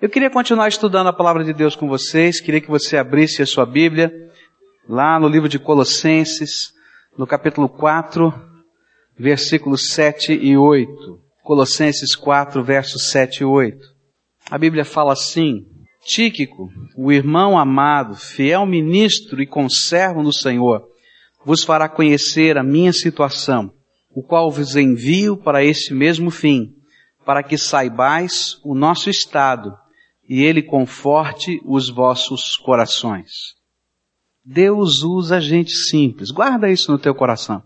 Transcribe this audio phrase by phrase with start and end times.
[0.00, 3.46] Eu queria continuar estudando a palavra de Deus com vocês, queria que você abrisse a
[3.46, 4.12] sua Bíblia,
[4.88, 6.72] lá no livro de Colossenses,
[7.16, 8.32] no capítulo 4,
[9.16, 11.20] versículos 7 e 8.
[11.44, 13.78] Colossenses 4, versos 7 e 8.
[14.50, 15.66] A Bíblia fala assim,
[16.04, 20.82] Tíquico, o irmão amado, fiel ministro e conservo no Senhor,
[21.44, 23.72] vos fará conhecer a minha situação,
[24.10, 26.72] o qual vos envio para este mesmo fim,
[27.24, 29.72] para que saibais o nosso estado
[30.32, 33.52] e ele conforte os vossos corações.
[34.42, 36.30] Deus usa gente simples.
[36.30, 37.62] Guarda isso no teu coração.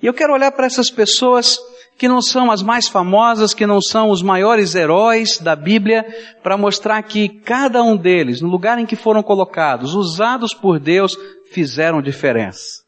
[0.00, 1.58] E eu quero olhar para essas pessoas
[1.98, 6.06] que não são as mais famosas, que não são os maiores heróis da Bíblia,
[6.40, 11.16] para mostrar que cada um deles, no lugar em que foram colocados, usados por Deus,
[11.50, 12.84] fizeram diferença.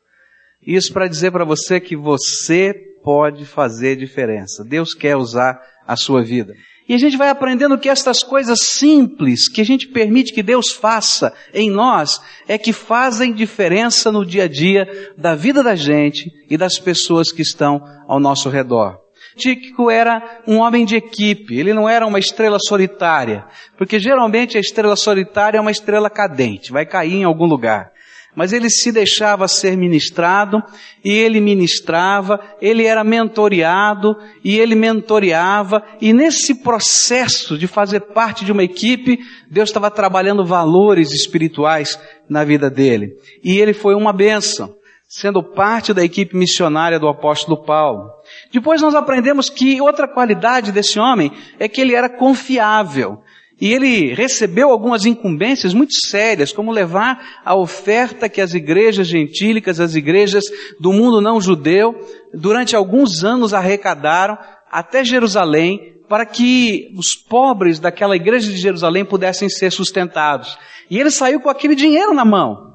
[0.65, 4.63] Isso para dizer para você que você pode fazer diferença.
[4.63, 6.55] Deus quer usar a sua vida.
[6.91, 10.73] E a gente vai aprendendo que estas coisas simples que a gente permite que Deus
[10.73, 16.33] faça em nós é que fazem diferença no dia a dia da vida da gente
[16.51, 18.99] e das pessoas que estão ao nosso redor.
[19.37, 23.45] Tíquico era um homem de equipe, ele não era uma estrela solitária,
[23.79, 27.93] porque geralmente a estrela solitária é uma estrela cadente, vai cair em algum lugar
[28.35, 30.63] mas ele se deixava ser ministrado
[31.05, 38.45] e ele ministrava, ele era mentoreado e ele mentoreava e nesse processo de fazer parte
[38.45, 39.19] de uma equipe,
[39.51, 43.15] Deus estava trabalhando valores espirituais na vida dele.
[43.43, 44.75] E ele foi uma bênção,
[45.09, 48.09] sendo parte da equipe missionária do apóstolo Paulo.
[48.53, 53.19] Depois nós aprendemos que outra qualidade desse homem é que ele era confiável.
[53.61, 59.79] E ele recebeu algumas incumbências muito sérias, como levar a oferta que as igrejas gentílicas,
[59.79, 60.45] as igrejas
[60.81, 61.95] do mundo não judeu,
[62.33, 64.39] durante alguns anos arrecadaram
[64.71, 70.59] até Jerusalém, para que os pobres daquela igreja de Jerusalém pudessem ser sustentados.
[70.91, 72.71] E ele saiu com aquele dinheiro na mão.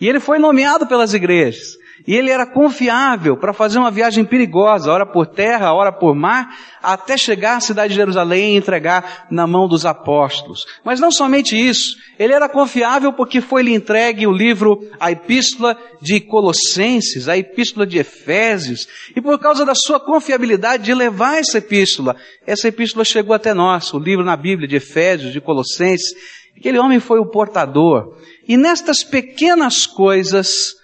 [0.00, 1.77] E ele foi nomeado pelas igrejas.
[2.06, 6.48] E ele era confiável para fazer uma viagem perigosa, ora por terra, ora por mar,
[6.82, 10.64] até chegar à cidade de Jerusalém e entregar na mão dos apóstolos.
[10.84, 16.20] Mas não somente isso, ele era confiável porque foi-lhe entregue o livro, a epístola de
[16.20, 22.16] Colossenses, a epístola de Efésios, e por causa da sua confiabilidade de levar essa epístola,
[22.46, 26.14] essa epístola chegou até nós, o livro na Bíblia de Efésios, de Colossenses,
[26.56, 28.16] aquele homem foi o portador.
[28.46, 30.77] E nestas pequenas coisas,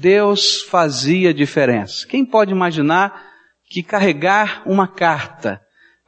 [0.00, 2.06] Deus fazia diferença.
[2.08, 3.22] Quem pode imaginar
[3.68, 5.60] que carregar uma carta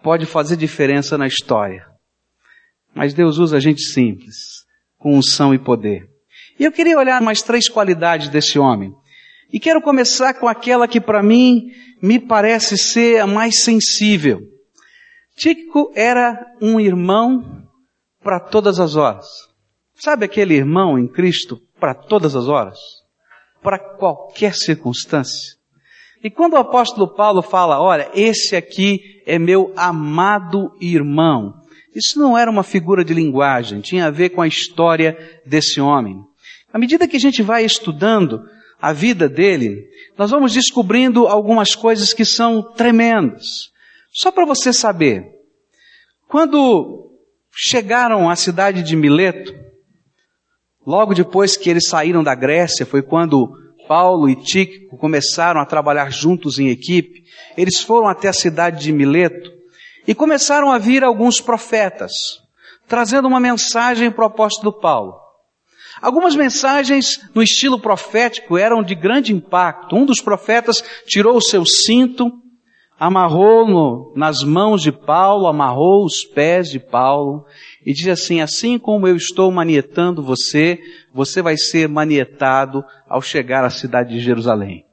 [0.02, 1.86] pode fazer diferença na história?
[2.94, 4.64] Mas Deus usa gente simples,
[4.96, 6.08] com unção e poder.
[6.58, 8.94] E eu queria olhar mais três qualidades desse homem.
[9.52, 11.66] E quero começar com aquela que para mim
[12.02, 14.40] me parece ser a mais sensível.
[15.36, 17.62] Tíquico era um irmão
[18.22, 19.26] para todas as horas.
[19.94, 23.01] Sabe aquele irmão em Cristo para todas as horas?
[23.62, 25.56] Para qualquer circunstância.
[26.22, 31.54] E quando o apóstolo Paulo fala, olha, esse aqui é meu amado irmão,
[31.94, 36.22] isso não era uma figura de linguagem, tinha a ver com a história desse homem.
[36.72, 38.42] À medida que a gente vai estudando
[38.80, 43.70] a vida dele, nós vamos descobrindo algumas coisas que são tremendas.
[44.12, 45.26] Só para você saber,
[46.28, 47.10] quando
[47.54, 49.54] chegaram à cidade de Mileto,
[50.86, 53.56] Logo depois que eles saíram da Grécia, foi quando
[53.86, 57.24] Paulo e Tíquico começaram a trabalhar juntos em equipe.
[57.56, 59.50] Eles foram até a cidade de Mileto
[60.06, 62.12] e começaram a vir alguns profetas,
[62.88, 65.22] trazendo uma mensagem para o apóstolo Paulo.
[66.00, 69.94] Algumas mensagens no estilo profético eram de grande impacto.
[69.94, 72.41] Um dos profetas tirou o seu cinto,
[73.02, 77.44] amarrou no, nas mãos de Paulo, amarrou os pés de Paulo
[77.84, 80.78] e diz assim: Assim como eu estou manietando você,
[81.12, 84.84] você vai ser manietado ao chegar à cidade de Jerusalém.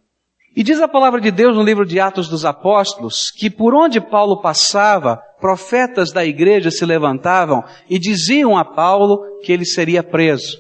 [0.56, 4.02] E diz a palavra de Deus no livro de Atos dos Apóstolos que por onde
[4.02, 10.57] Paulo passava, profetas da igreja se levantavam e diziam a Paulo que ele seria preso.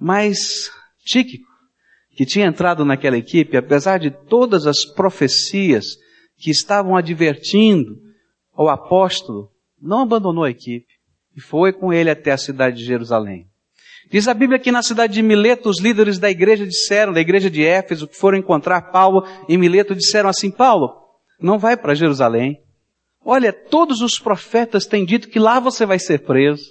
[0.00, 0.70] Mas
[1.04, 1.44] Tíquico,
[2.16, 6.00] que tinha entrado naquela equipe, apesar de todas as profecias
[6.42, 7.96] que estavam advertindo
[8.52, 9.48] ao apóstolo,
[9.80, 10.92] não abandonou a equipe
[11.36, 13.46] e foi com ele até a cidade de Jerusalém.
[14.10, 17.48] Diz a Bíblia que na cidade de Mileto os líderes da igreja disseram, da igreja
[17.48, 20.92] de Éfeso, que foram encontrar Paulo em Mileto, disseram assim, Paulo,
[21.40, 22.60] não vai para Jerusalém.
[23.24, 26.64] Olha, todos os profetas têm dito que lá você vai ser preso.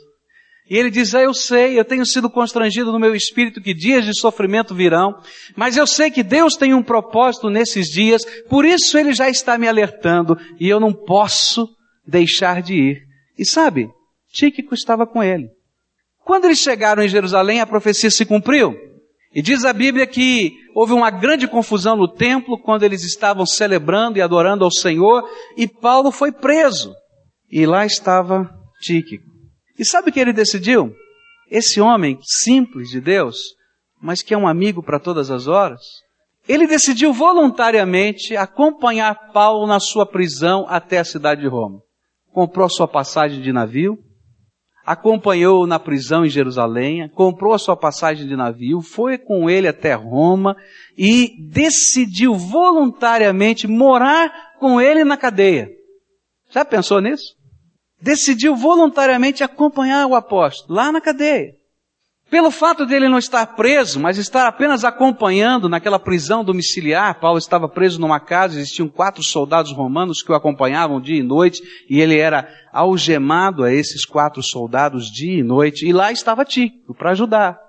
[0.71, 4.05] E ele diz, ah, eu sei, eu tenho sido constrangido no meu espírito que dias
[4.05, 5.19] de sofrimento virão,
[5.53, 9.57] mas eu sei que Deus tem um propósito nesses dias, por isso ele já está
[9.57, 11.67] me alertando e eu não posso
[12.07, 13.01] deixar de ir.
[13.37, 13.89] E sabe,
[14.31, 15.49] Tíquico estava com ele.
[16.23, 18.73] Quando eles chegaram em Jerusalém, a profecia se cumpriu.
[19.35, 24.19] E diz a Bíblia que houve uma grande confusão no templo quando eles estavam celebrando
[24.19, 25.27] e adorando ao Senhor,
[25.57, 26.93] e Paulo foi preso.
[27.51, 29.30] E lá estava Tíquico.
[29.81, 30.95] E sabe o que ele decidiu?
[31.49, 33.55] Esse homem simples de Deus,
[33.99, 35.81] mas que é um amigo para todas as horas,
[36.47, 41.79] ele decidiu voluntariamente acompanhar Paulo na sua prisão até a cidade de Roma.
[42.31, 43.97] Comprou sua passagem de navio,
[44.85, 49.95] acompanhou na prisão em Jerusalém, comprou a sua passagem de navio, foi com ele até
[49.95, 50.55] Roma
[50.95, 55.71] e decidiu voluntariamente morar com ele na cadeia.
[56.51, 57.40] Já pensou nisso?
[58.01, 61.61] Decidiu voluntariamente acompanhar o apóstolo lá na cadeia.
[62.31, 67.67] Pelo fato dele não estar preso, mas estar apenas acompanhando naquela prisão domiciliar, Paulo estava
[67.67, 72.17] preso numa casa, existiam quatro soldados romanos que o acompanhavam dia e noite, e ele
[72.17, 77.59] era algemado a esses quatro soldados dia e noite, e lá estava Tico para ajudar.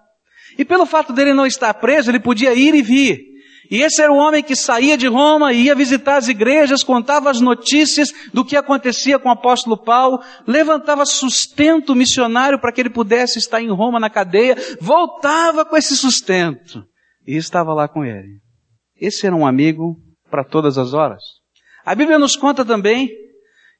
[0.56, 3.31] E pelo fato dele não estar preso, ele podia ir e vir.
[3.72, 7.40] E esse era o homem que saía de Roma, ia visitar as igrejas, contava as
[7.40, 13.38] notícias do que acontecia com o apóstolo Paulo, levantava sustento missionário para que ele pudesse
[13.38, 16.84] estar em Roma na cadeia, voltava com esse sustento
[17.26, 18.42] e estava lá com ele.
[18.94, 19.96] Esse era um amigo
[20.30, 21.22] para todas as horas.
[21.82, 23.08] A Bíblia nos conta também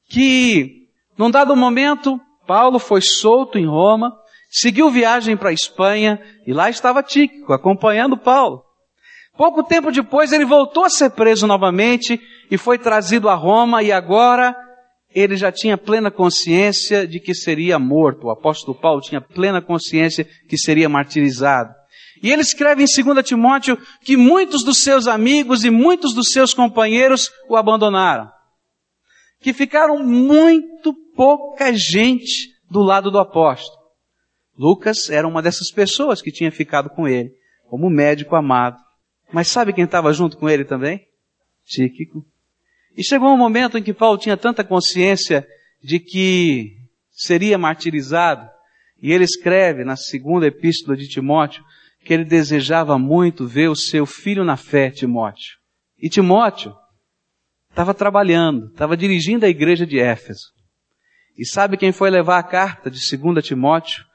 [0.09, 4.11] que, num dado momento, Paulo foi solto em Roma,
[4.49, 8.72] seguiu viagem para a Espanha e lá estava Tíquico acompanhando Paulo.
[9.35, 12.21] Pouco tempo depois ele voltou a ser preso novamente
[12.51, 14.55] e foi trazido a Roma e agora
[15.13, 18.27] ele já tinha plena consciência de que seria morto.
[18.27, 21.73] O apóstolo Paulo tinha plena consciência que seria martirizado.
[22.21, 26.53] E ele escreve em 2 Timóteo que muitos dos seus amigos e muitos dos seus
[26.53, 28.29] companheiros o abandonaram.
[29.41, 33.83] Que ficaram muito pouca gente do lado do apóstolo.
[34.57, 37.31] Lucas era uma dessas pessoas que tinha ficado com ele,
[37.67, 38.77] como médico amado.
[39.33, 41.07] Mas sabe quem estava junto com ele também?
[41.65, 42.23] Tíquico.
[42.95, 45.47] E chegou um momento em que Paulo tinha tanta consciência
[45.81, 46.77] de que
[47.09, 48.47] seria martirizado,
[49.01, 51.63] e ele escreve na segunda epístola de Timóteo
[52.05, 55.57] que ele desejava muito ver o seu filho na fé, Timóteo.
[55.97, 56.75] E Timóteo
[57.69, 60.53] estava trabalhando, estava dirigindo a igreja de Éfeso.
[61.35, 64.05] E sabe quem foi levar a carta de 2 Timóteo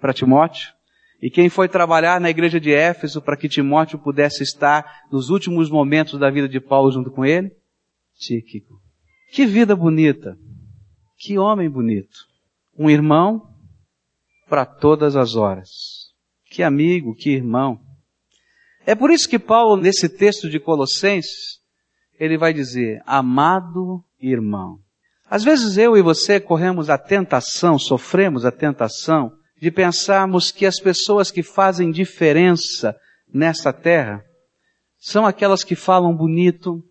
[0.00, 0.77] para Timóteo?
[1.20, 5.68] E quem foi trabalhar na igreja de Éfeso para que Timóteo pudesse estar nos últimos
[5.68, 7.50] momentos da vida de Paulo junto com ele?
[8.16, 8.80] Tíquico.
[9.32, 10.38] Que vida bonita.
[11.18, 12.16] Que homem bonito.
[12.78, 13.52] Um irmão
[14.48, 15.68] para todas as horas.
[16.50, 17.80] Que amigo, que irmão.
[18.86, 21.58] É por isso que Paulo, nesse texto de Colossenses,
[22.18, 24.78] ele vai dizer, amado irmão.
[25.28, 30.78] Às vezes eu e você corremos a tentação, sofremos a tentação de pensarmos que as
[30.78, 32.94] pessoas que fazem diferença
[33.32, 34.24] nessa terra
[34.98, 36.82] são aquelas que falam bonito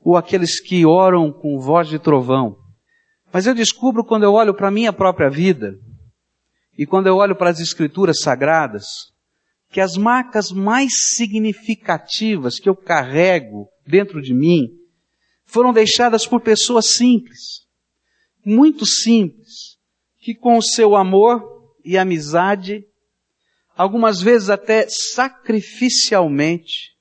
[0.00, 2.56] ou aqueles que oram com voz de trovão.
[3.32, 5.74] Mas eu descubro quando eu olho para a minha própria vida
[6.76, 9.12] e quando eu olho para as escrituras sagradas
[9.70, 14.68] que as marcas mais significativas que eu carrego dentro de mim
[15.44, 17.66] foram deixadas por pessoas simples,
[18.44, 19.76] muito simples,
[20.20, 21.53] que com o seu amor
[21.84, 22.86] e amizade,
[23.76, 26.94] algumas vezes até sacrificialmente,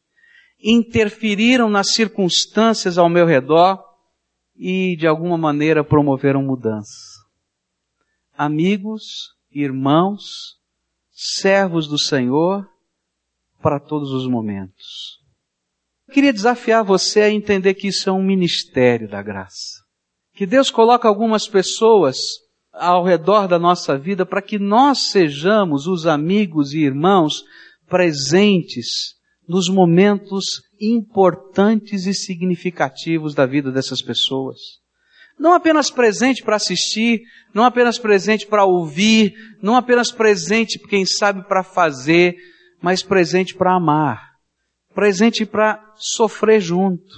[0.62, 3.82] interferiram nas circunstâncias ao meu redor
[4.56, 7.22] e de alguma maneira promoveram mudança.
[8.38, 10.58] Amigos, irmãos,
[11.12, 12.68] servos do Senhor
[13.62, 15.22] para todos os momentos.
[16.08, 19.84] Eu queria desafiar você a entender que isso é um ministério da graça.
[20.34, 22.18] Que Deus coloca algumas pessoas
[22.74, 27.44] ao redor da nossa vida para que nós sejamos os amigos e irmãos
[27.88, 29.14] presentes
[29.48, 34.58] nos momentos importantes e significativos da vida dessas pessoas.
[35.38, 37.22] Não apenas presente para assistir,
[37.54, 42.36] não apenas presente para ouvir, não apenas presente, quem sabe, para fazer,
[42.82, 44.32] mas presente para amar,
[44.94, 47.14] presente para sofrer junto,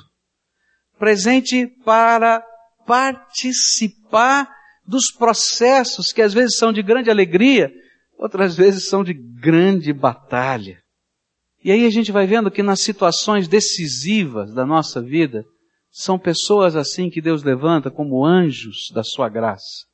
[0.98, 2.44] presente para
[2.86, 4.55] participar
[4.88, 7.72] dos processos que às vezes são de grande alegria,
[8.18, 10.82] outras vezes são de grande batalha.
[11.64, 15.44] E aí a gente vai vendo que nas situações decisivas da nossa vida,
[15.92, 19.86] são pessoas assim que Deus levanta como anjos da sua graça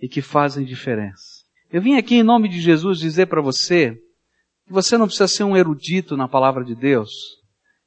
[0.00, 1.44] e que fazem diferença.
[1.72, 3.94] Eu vim aqui em nome de Jesus dizer para você
[4.66, 7.10] que você não precisa ser um erudito na palavra de Deus,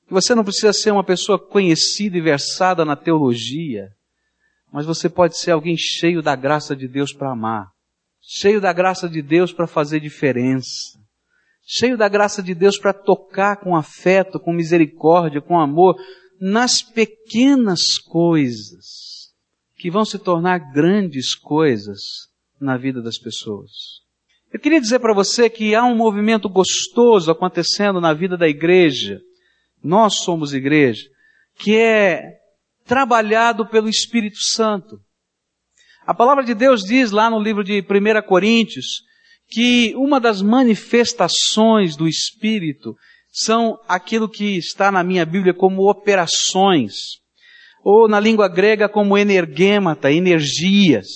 [0.08, 3.90] que você não precisa ser uma pessoa conhecida e versada na teologia,
[4.74, 7.72] mas você pode ser alguém cheio da graça de Deus para amar.
[8.26, 10.98] cheio da graça de Deus para fazer diferença,
[11.62, 15.96] cheio da graça de Deus para tocar com afeto, com misericórdia, com amor,
[16.40, 19.34] nas pequenas coisas
[19.78, 24.02] que vão se tornar grandes coisas na vida das pessoas.
[24.54, 29.20] Eu queria dizer para você que há um movimento gostoso acontecendo na vida da igreja.
[29.84, 31.04] Nós somos igreja,
[31.58, 32.40] que é
[32.86, 35.00] trabalhado pelo Espírito Santo.
[36.06, 39.04] A palavra de Deus diz lá no livro de 1 Coríntios
[39.48, 42.96] que uma das manifestações do Espírito
[43.32, 47.20] são aquilo que está na minha Bíblia como operações,
[47.84, 51.08] ou na língua grega como energêmata, energias.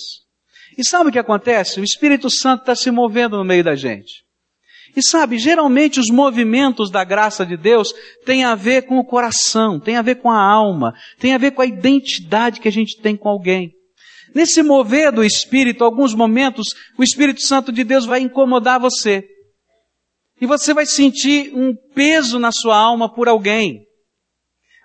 [0.76, 1.80] E sabe o que acontece?
[1.80, 4.27] O Espírito Santo está se movendo no meio da gente.
[4.96, 7.92] E sabe, geralmente os movimentos da graça de Deus
[8.24, 11.52] têm a ver com o coração, têm a ver com a alma, têm a ver
[11.52, 13.72] com a identidade que a gente tem com alguém.
[14.34, 16.68] Nesse mover do Espírito, alguns momentos,
[16.98, 19.24] o Espírito Santo de Deus vai incomodar você.
[20.40, 23.84] E você vai sentir um peso na sua alma por alguém.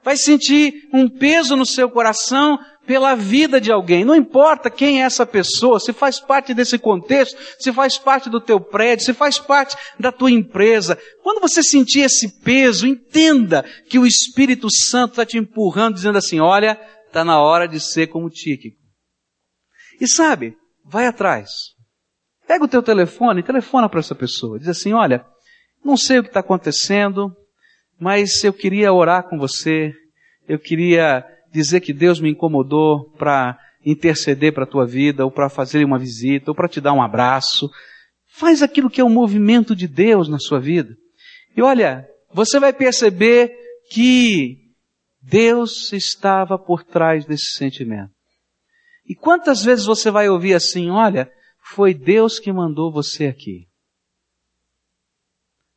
[0.03, 4.03] Vai sentir um peso no seu coração pela vida de alguém.
[4.03, 8.41] Não importa quem é essa pessoa, se faz parte desse contexto, se faz parte do
[8.41, 10.97] teu prédio, se faz parte da tua empresa.
[11.21, 16.39] Quando você sentir esse peso, entenda que o Espírito Santo está te empurrando, dizendo assim,
[16.39, 18.77] olha, está na hora de ser como Tíquico.
[19.99, 21.49] E sabe, vai atrás.
[22.47, 24.59] Pega o teu telefone e telefona para essa pessoa.
[24.59, 25.25] Diz assim, olha,
[25.83, 27.31] não sei o que está acontecendo,
[27.99, 29.93] mas eu queria orar com você,
[30.47, 35.49] eu queria dizer que Deus me incomodou para interceder para a tua vida, ou para
[35.49, 37.69] fazer uma visita, ou para te dar um abraço.
[38.25, 40.95] Faz aquilo que é o movimento de Deus na sua vida.
[41.55, 43.55] E olha, você vai perceber
[43.91, 44.57] que
[45.21, 48.11] Deus estava por trás desse sentimento.
[49.05, 51.31] E quantas vezes você vai ouvir assim, olha,
[51.61, 53.67] foi Deus que mandou você aqui.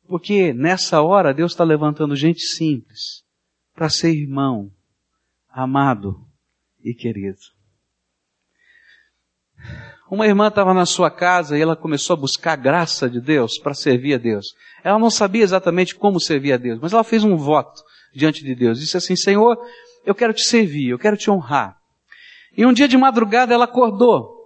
[0.07, 3.23] Porque nessa hora Deus está levantando gente simples
[3.75, 4.71] para ser irmão,
[5.57, 6.15] amado
[6.83, 7.39] e querido.
[10.09, 13.57] Uma irmã estava na sua casa e ela começou a buscar a graça de Deus
[13.57, 14.53] para servir a Deus.
[14.83, 17.81] Ela não sabia exatamente como servir a Deus, mas ela fez um voto
[18.13, 18.79] diante de Deus.
[18.79, 19.57] Disse assim: Senhor,
[20.05, 21.75] eu quero te servir, eu quero te honrar.
[22.55, 24.37] E um dia de madrugada ela acordou.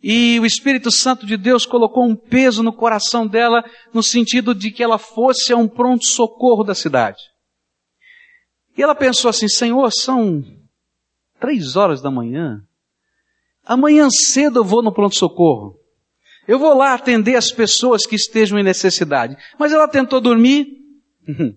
[0.00, 4.70] E o Espírito Santo de Deus colocou um peso no coração dela, no sentido de
[4.70, 7.31] que ela fosse a um pronto-socorro da cidade.
[8.76, 10.42] E ela pensou assim, Senhor, são
[11.38, 12.62] três horas da manhã.
[13.64, 15.76] Amanhã cedo eu vou no pronto-socorro.
[16.48, 19.36] Eu vou lá atender as pessoas que estejam em necessidade.
[19.58, 20.66] Mas ela tentou dormir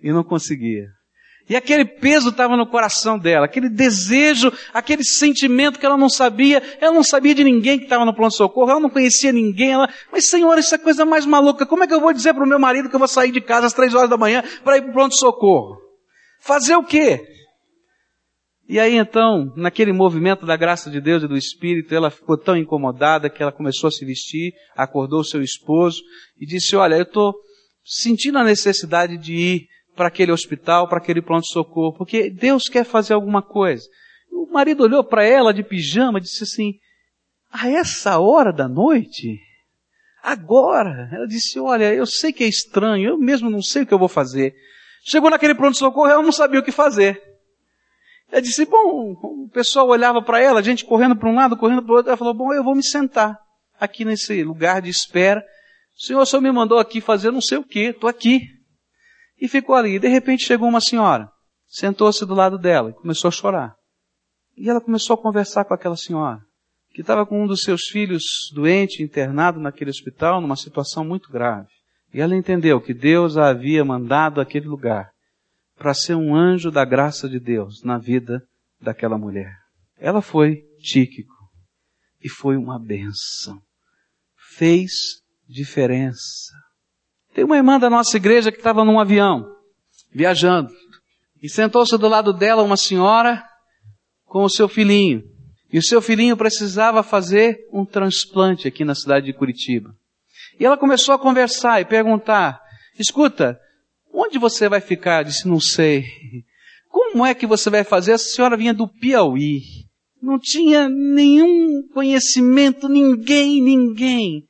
[0.00, 0.88] e não conseguia.
[1.48, 6.62] E aquele peso estava no coração dela, aquele desejo, aquele sentimento que ela não sabia,
[6.80, 10.30] ela não sabia de ninguém que estava no pronto-socorro, ela não conhecia ninguém, ela, mas
[10.30, 12.58] Senhor, isso é coisa mais maluca, como é que eu vou dizer para o meu
[12.58, 14.90] marido que eu vou sair de casa às três horas da manhã para ir para
[14.90, 15.83] o pronto-socorro?
[16.44, 17.26] Fazer o quê?
[18.68, 22.54] E aí então, naquele movimento da graça de Deus e do Espírito, ela ficou tão
[22.54, 26.02] incomodada que ela começou a se vestir, acordou seu esposo
[26.38, 27.34] e disse, olha, eu estou
[27.82, 33.14] sentindo a necessidade de ir para aquele hospital, para aquele pronto-socorro, porque Deus quer fazer
[33.14, 33.86] alguma coisa.
[34.30, 36.74] O marido olhou para ela de pijama e disse assim,
[37.50, 39.40] a essa hora da noite?
[40.22, 41.08] Agora?
[41.10, 43.98] Ela disse, olha, eu sei que é estranho, eu mesmo não sei o que eu
[43.98, 44.54] vou fazer.
[45.04, 47.22] Chegou naquele pronto-socorro, ela não sabia o que fazer.
[48.32, 51.82] Ela disse, bom, o pessoal olhava para ela, a gente correndo para um lado, correndo
[51.82, 53.38] para o outro, ela falou, bom, eu vou me sentar
[53.78, 55.44] aqui nesse lugar de espera.
[55.94, 58.48] O senhor só me mandou aqui fazer não sei o que, estou aqui.
[59.38, 59.98] E ficou ali.
[59.98, 61.30] De repente chegou uma senhora,
[61.66, 63.76] sentou-se do lado dela e começou a chorar.
[64.56, 66.40] E ela começou a conversar com aquela senhora,
[66.94, 71.73] que estava com um dos seus filhos doente, internado naquele hospital, numa situação muito grave.
[72.14, 75.10] E ela entendeu que Deus a havia mandado àquele lugar
[75.76, 78.40] para ser um anjo da graça de Deus na vida
[78.80, 79.52] daquela mulher.
[79.98, 81.34] Ela foi Tíquico
[82.22, 83.60] e foi uma benção.
[84.36, 86.52] Fez diferença.
[87.34, 89.52] Tem uma irmã da nossa igreja que estava num avião,
[90.12, 90.72] viajando,
[91.42, 93.44] e sentou-se do lado dela uma senhora
[94.24, 95.24] com o seu filhinho.
[95.72, 99.92] E o seu filhinho precisava fazer um transplante aqui na cidade de Curitiba.
[100.58, 102.60] E ela começou a conversar e perguntar,
[102.98, 103.58] escuta,
[104.12, 105.22] onde você vai ficar?
[105.22, 106.04] Disse, não sei.
[106.88, 108.12] Como é que você vai fazer?
[108.12, 109.62] A senhora vinha do Piauí.
[110.22, 114.44] Não tinha nenhum conhecimento, ninguém, ninguém.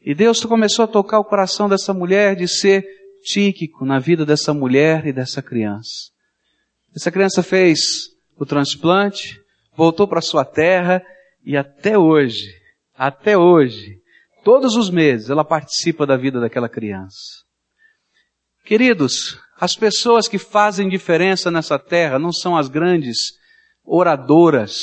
[0.00, 2.84] E Deus começou a tocar o coração dessa mulher de ser
[3.24, 6.10] tíquico na vida dessa mulher e dessa criança.
[6.94, 9.40] Essa criança fez o transplante,
[9.76, 11.02] voltou para sua terra
[11.44, 12.62] e até hoje
[12.94, 13.98] até hoje,
[14.44, 17.42] todos os meses, ela participa da vida daquela criança.
[18.64, 23.32] Queridos, as pessoas que fazem diferença nessa terra não são as grandes
[23.84, 24.76] oradoras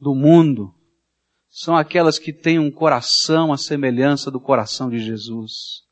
[0.00, 0.74] do mundo,
[1.48, 5.82] são aquelas que têm um coração à semelhança do coração de Jesus,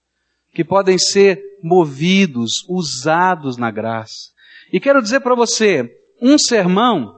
[0.55, 4.33] que podem ser movidos, usados na graça.
[4.73, 5.89] E quero dizer para você,
[6.21, 7.18] um sermão,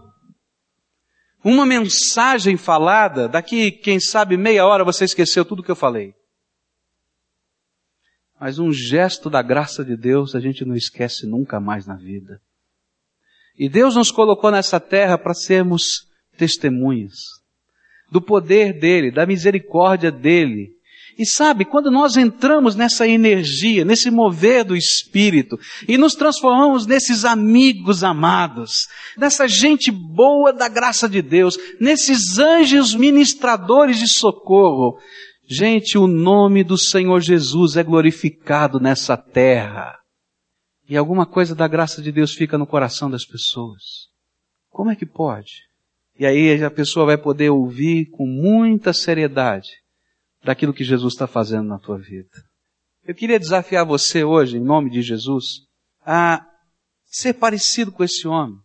[1.43, 6.15] uma mensagem falada, daqui, quem sabe, meia hora você esqueceu tudo que eu falei.
[8.39, 12.41] Mas um gesto da graça de Deus a gente não esquece nunca mais na vida.
[13.59, 17.41] E Deus nos colocou nessa terra para sermos testemunhas
[18.11, 20.75] do poder dele, da misericórdia dele.
[21.21, 27.27] E sabe, quando nós entramos nessa energia, nesse mover do Espírito, e nos transformamos nesses
[27.27, 34.99] amigos amados, nessa gente boa da graça de Deus, nesses anjos ministradores de socorro,
[35.47, 39.99] gente, o nome do Senhor Jesus é glorificado nessa terra.
[40.89, 44.09] E alguma coisa da graça de Deus fica no coração das pessoas.
[44.71, 45.53] Como é que pode?
[46.19, 49.80] E aí a pessoa vai poder ouvir com muita seriedade
[50.43, 52.31] daquilo que Jesus está fazendo na tua vida.
[53.05, 55.45] Eu queria desafiar você hoje, em nome de Jesus,
[56.05, 56.45] a
[57.07, 58.57] ser parecido com esse homem,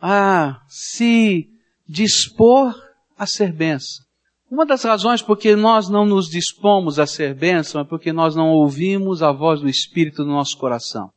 [0.00, 1.48] a se
[1.86, 2.74] dispor
[3.16, 4.04] a ser bênção.
[4.50, 8.36] Uma das razões por que nós não nos dispomos a ser bênção é porque nós
[8.36, 11.10] não ouvimos a voz do Espírito no nosso coração.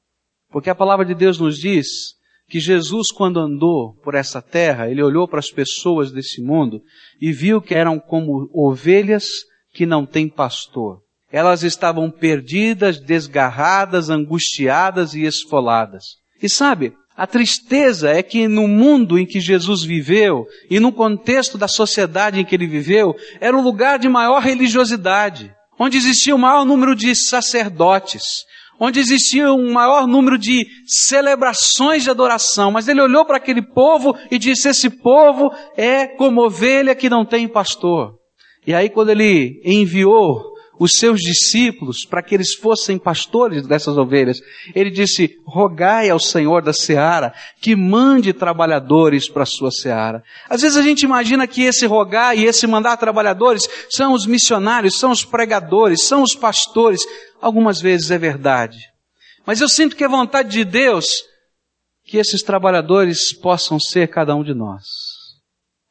[0.49, 2.15] Porque a palavra de Deus nos diz
[2.47, 6.81] que Jesus, quando andou por essa terra, ele olhou para as pessoas desse mundo
[7.19, 9.25] e viu que eram como ovelhas
[9.75, 10.99] que não têm pastor.
[11.31, 16.05] Elas estavam perdidas, desgarradas, angustiadas e esfoladas.
[16.41, 21.57] E sabe, a tristeza é que no mundo em que Jesus viveu e no contexto
[21.57, 26.39] da sociedade em que ele viveu, era o lugar de maior religiosidade, onde existia o
[26.39, 28.45] maior número de sacerdotes,
[28.79, 34.15] onde existia um maior número de celebrações de adoração, mas ele olhou para aquele povo
[34.29, 38.24] e disse: Esse povo é como ovelha que não tem pastor.
[38.65, 44.41] E aí, quando ele enviou os seus discípulos para que eles fossem pastores dessas ovelhas.
[44.73, 50.23] Ele disse: rogai ao Senhor da seara que mande trabalhadores para a sua seara.
[50.49, 54.97] Às vezes a gente imagina que esse rogar e esse mandar trabalhadores são os missionários,
[54.97, 57.01] são os pregadores, são os pastores.
[57.41, 58.77] Algumas vezes é verdade.
[59.45, 61.23] Mas eu sinto que é vontade de Deus
[62.03, 64.83] que esses trabalhadores possam ser cada um de nós.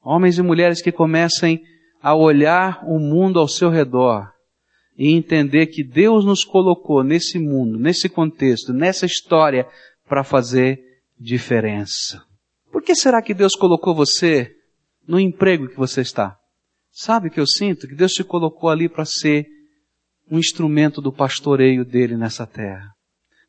[0.02, 1.60] Homens e mulheres que comecem
[2.04, 4.30] a olhar o mundo ao seu redor
[4.94, 9.66] e entender que Deus nos colocou nesse mundo, nesse contexto, nessa história
[10.06, 10.78] para fazer
[11.18, 12.22] diferença.
[12.70, 14.54] Por que será que Deus colocou você
[15.08, 16.36] no emprego que você está?
[16.92, 17.88] Sabe o que eu sinto?
[17.88, 19.46] Que Deus te colocou ali para ser
[20.30, 22.90] um instrumento do pastoreio dele nessa terra.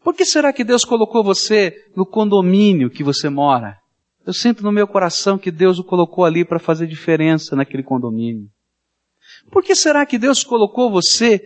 [0.02, 3.78] Por que será que Deus colocou você no condomínio que você mora?
[4.26, 8.50] Eu sinto no meu coração que Deus o colocou ali para fazer diferença naquele condomínio.
[9.52, 11.42] Por que será que Deus colocou você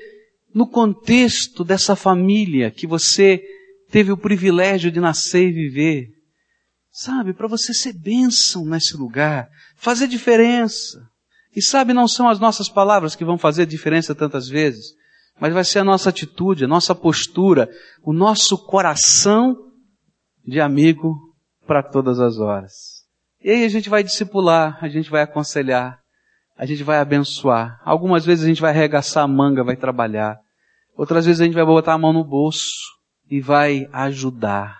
[0.53, 3.43] no contexto dessa família que você
[3.91, 6.07] teve o privilégio de nascer e viver?
[6.89, 11.05] Sabe, para você ser bênção nesse lugar, fazer diferença.
[11.55, 14.93] E sabe, não são as nossas palavras que vão fazer diferença tantas vezes,
[15.39, 17.69] mas vai ser a nossa atitude, a nossa postura,
[18.03, 19.55] o nosso coração
[20.45, 21.28] de amigo
[21.69, 23.05] para todas as horas.
[23.39, 25.99] E aí a gente vai discipular, a gente vai aconselhar,
[26.57, 27.79] a gente vai abençoar.
[27.85, 30.39] Algumas vezes a gente vai arregaçar a manga, vai trabalhar.
[30.97, 32.73] Outras vezes a gente vai botar a mão no bolso
[33.29, 34.79] e vai ajudar.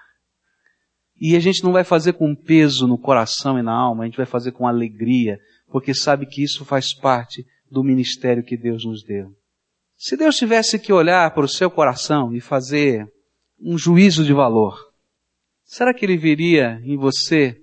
[1.21, 4.17] E a gente não vai fazer com peso no coração e na alma, a gente
[4.17, 5.38] vai fazer com alegria,
[5.71, 9.32] porque sabe que isso faz parte do ministério que Deus nos deu.
[9.95, 13.08] Se Deus tivesse que olhar para o seu coração e fazer
[13.62, 14.88] um juízo de valor,
[15.69, 17.55] será que Ele veria em você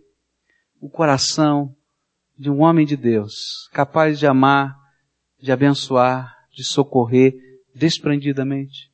[0.81, 1.75] o coração
[2.39, 4.77] de um homem de Deus, capaz de amar,
[5.41, 7.35] de abençoar, de socorrer
[7.75, 8.93] desprendidamente?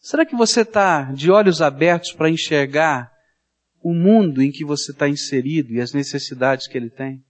[0.00, 3.12] Será que você está de olhos abertos para enxergar
[3.80, 7.24] o mundo em que você está inserido e as necessidades que ele tem?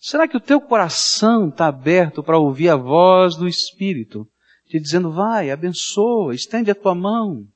[0.00, 4.26] Será que o teu coração está aberto para ouvir a voz do Espírito,
[4.66, 7.46] te dizendo, vai, abençoa, estende a tua mão?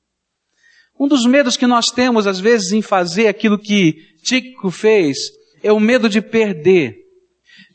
[0.99, 5.17] Um dos medos que nós temos, às vezes, em fazer aquilo que Tico fez,
[5.61, 6.95] é o medo de perder.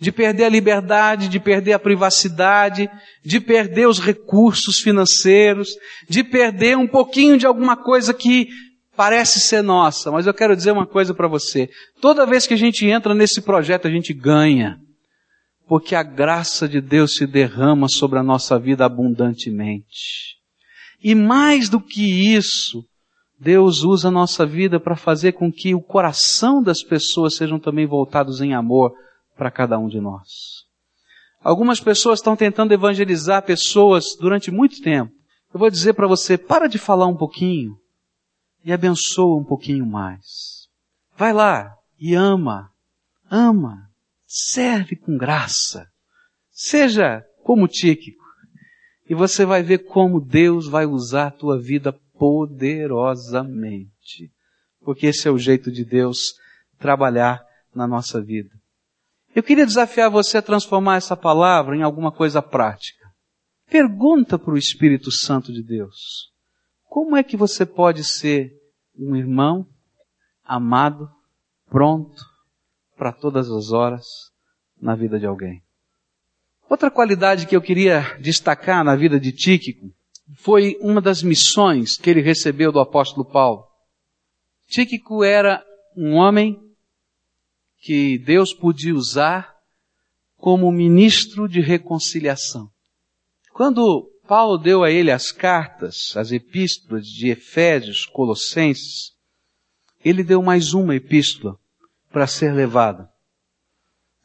[0.01, 2.91] De perder a liberdade, de perder a privacidade,
[3.25, 5.77] de perder os recursos financeiros,
[6.09, 8.49] de perder um pouquinho de alguma coisa que
[8.97, 10.11] parece ser nossa.
[10.11, 11.71] Mas eu quero dizer uma coisa para você.
[12.01, 14.79] Toda vez que a gente entra nesse projeto, a gente ganha.
[15.69, 20.37] porque a graça de Deus se derrama sobre a nossa vida abundantemente.
[21.03, 22.85] E mais do que isso,
[23.43, 27.85] Deus usa a nossa vida para fazer com que o coração das pessoas sejam também
[27.85, 28.95] voltados em amor
[29.37, 30.63] para cada um de nós.
[31.43, 35.13] Algumas pessoas estão tentando evangelizar pessoas durante muito tempo.
[35.53, 37.77] Eu vou dizer para você, para de falar um pouquinho
[38.65, 40.69] e abençoa um pouquinho mais.
[41.17, 42.71] Vai lá e ama,
[43.29, 43.91] ama,
[44.25, 45.89] serve com graça.
[46.53, 48.23] Seja como Tíquico.
[49.11, 54.31] E você vai ver como Deus vai usar a tua vida poderosamente.
[54.79, 56.35] Porque esse é o jeito de Deus
[56.79, 58.51] trabalhar na nossa vida.
[59.35, 63.13] Eu queria desafiar você a transformar essa palavra em alguma coisa prática.
[63.69, 66.31] Pergunta para o Espírito Santo de Deus.
[66.85, 68.53] Como é que você pode ser
[68.97, 69.67] um irmão
[70.45, 71.11] amado,
[71.69, 72.23] pronto
[72.97, 74.07] para todas as horas
[74.81, 75.61] na vida de alguém?
[76.71, 79.93] Outra qualidade que eu queria destacar na vida de Tíquico
[80.37, 83.67] foi uma das missões que ele recebeu do apóstolo Paulo.
[84.69, 85.65] Tíquico era
[85.97, 86.59] um homem
[87.79, 89.55] que Deus podia usar
[90.37, 92.71] como ministro de reconciliação.
[93.53, 99.13] Quando Paulo deu a ele as cartas, as epístolas de Efésios, Colossenses,
[100.05, 101.59] ele deu mais uma epístola
[102.11, 103.09] para ser levada.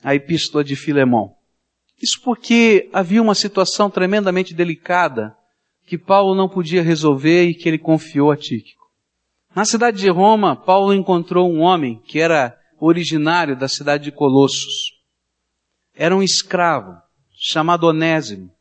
[0.04, 1.36] A epístola de Filemão.
[2.02, 5.37] Isso porque havia uma situação tremendamente delicada
[5.88, 8.86] que Paulo não podia resolver e que ele confiou a Tíquico.
[9.56, 14.92] Na cidade de Roma, Paulo encontrou um homem que era originário da cidade de Colossos.
[15.96, 18.52] Era um escravo chamado Onésimo.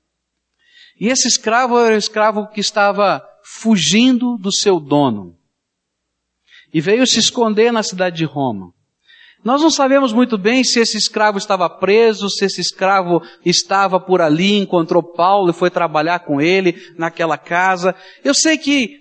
[1.01, 5.37] E esse escravo era um escravo que estava fugindo do seu dono.
[6.73, 8.73] E veio se esconder na cidade de Roma.
[9.47, 14.21] Nós não sabemos muito bem se esse escravo estava preso, se esse escravo estava por
[14.21, 17.95] ali, encontrou Paulo e foi trabalhar com ele naquela casa.
[18.25, 18.97] Eu sei que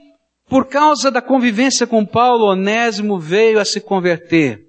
[0.47, 4.60] por causa da convivência com Paulo, Onésimo veio a se converter.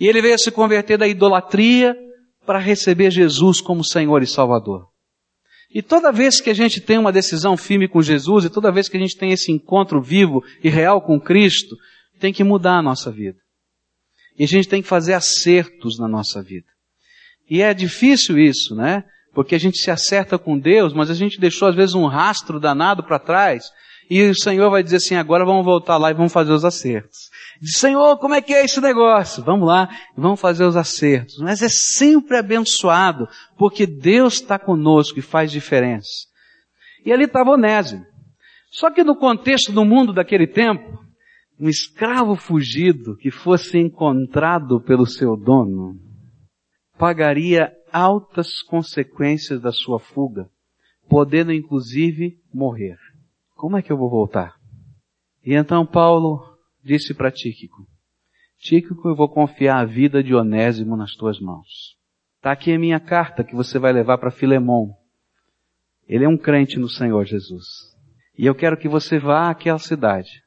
[0.00, 1.94] E ele veio a se converter da idolatria
[2.46, 4.86] para receber Jesus como Senhor e Salvador.
[5.70, 8.88] E toda vez que a gente tem uma decisão firme com Jesus, e toda vez
[8.88, 11.76] que a gente tem esse encontro vivo e real com Cristo,
[12.18, 13.36] tem que mudar a nossa vida.
[14.38, 16.68] E a gente tem que fazer acertos na nossa vida.
[17.50, 19.04] E é difícil isso, né?
[19.34, 22.60] Porque a gente se acerta com Deus, mas a gente deixou às vezes um rastro
[22.60, 23.64] danado para trás.
[24.10, 27.28] E o Senhor vai dizer assim, agora vamos voltar lá e vamos fazer os acertos.
[27.60, 29.42] Diz, Senhor, como é que é esse negócio?
[29.44, 31.38] Vamos lá, vamos fazer os acertos.
[31.38, 36.26] Mas é sempre abençoado, porque Deus está conosco e faz diferença.
[37.04, 38.04] E ali estava Onésimo.
[38.70, 40.98] Só que no contexto do mundo daquele tempo,
[41.60, 45.98] um escravo fugido que fosse encontrado pelo seu dono
[46.96, 50.48] pagaria altas consequências da sua fuga,
[51.08, 52.96] podendo inclusive morrer.
[53.56, 54.54] Como é que eu vou voltar?
[55.44, 56.40] E então Paulo
[56.82, 57.86] disse para Tíquico,
[58.58, 61.96] Tíquico, eu vou confiar a vida de Onésimo nas tuas mãos.
[62.36, 64.94] Está aqui a minha carta que você vai levar para Filemão.
[66.08, 67.64] Ele é um crente no Senhor Jesus.
[68.36, 70.42] E eu quero que você vá àquela cidade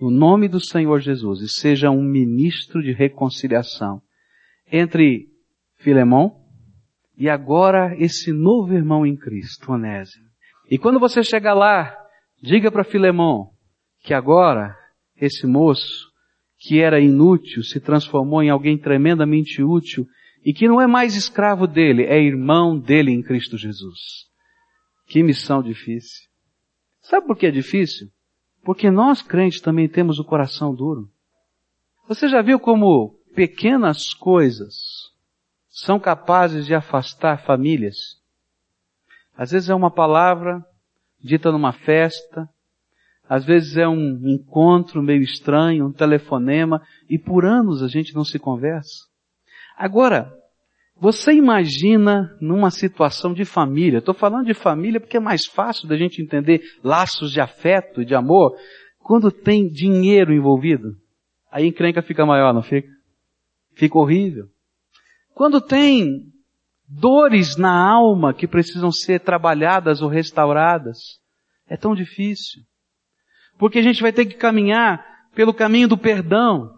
[0.00, 4.00] no nome do Senhor Jesus e seja um ministro de reconciliação
[4.70, 5.28] entre
[5.78, 6.44] Filemão
[7.16, 10.26] e agora esse novo irmão em Cristo, Onésimo.
[10.70, 11.96] E quando você chegar lá,
[12.42, 13.50] diga para Filemão
[14.02, 14.76] que agora
[15.16, 16.10] esse moço
[16.58, 20.06] que era inútil se transformou em alguém tremendamente útil
[20.44, 24.26] e que não é mais escravo dele, é irmão dele em Cristo Jesus.
[25.06, 26.28] Que missão difícil.
[27.00, 28.08] Sabe por que é difícil?
[28.66, 31.08] Porque nós crentes também temos o coração duro.
[32.08, 34.74] Você já viu como pequenas coisas
[35.68, 38.20] são capazes de afastar famílias?
[39.36, 40.66] Às vezes é uma palavra
[41.22, 42.48] dita numa festa,
[43.28, 48.24] às vezes é um encontro meio estranho, um telefonema, e por anos a gente não
[48.24, 49.06] se conversa.
[49.76, 50.28] Agora,
[50.98, 55.96] você imagina numa situação de família, estou falando de família porque é mais fácil da
[55.96, 58.56] gente entender laços de afeto e de amor,
[58.98, 60.96] quando tem dinheiro envolvido.
[61.52, 62.88] Aí a encrenca fica maior, não fica?
[63.74, 64.46] Fica horrível.
[65.34, 66.32] Quando tem
[66.88, 71.20] dores na alma que precisam ser trabalhadas ou restauradas,
[71.68, 72.62] é tão difícil.
[73.58, 75.04] Porque a gente vai ter que caminhar
[75.34, 76.74] pelo caminho do perdão.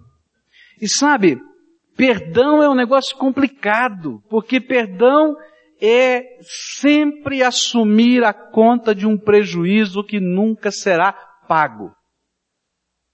[0.80, 1.40] E sabe,
[1.98, 5.36] Perdão é um negócio complicado, porque perdão
[5.82, 11.12] é sempre assumir a conta de um prejuízo que nunca será
[11.48, 11.92] pago.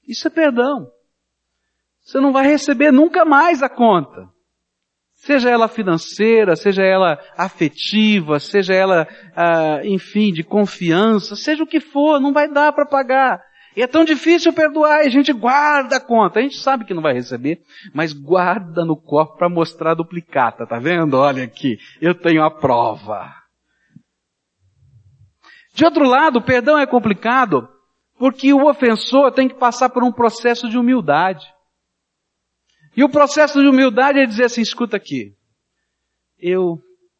[0.06, 0.86] Isso é perdão.
[2.02, 4.28] Você não vai receber nunca mais a conta.
[5.14, 11.80] Seja ela financeira, seja ela afetiva, seja ela, ah, enfim, de confiança, seja o que
[11.80, 13.42] for, não vai dar para pagar.
[13.76, 16.38] E é tão difícil perdoar e a gente guarda a conta.
[16.38, 17.60] A gente sabe que não vai receber,
[17.92, 21.14] mas guarda no corpo para mostrar a duplicata, tá vendo?
[21.14, 23.34] Olha aqui, eu tenho a prova.
[25.74, 27.68] De outro lado, o perdão é complicado
[28.16, 31.44] porque o ofensor tem que passar por um processo de humildade.
[32.96, 35.34] E o processo de humildade é dizer assim, escuta aqui,
[36.38, 36.78] eu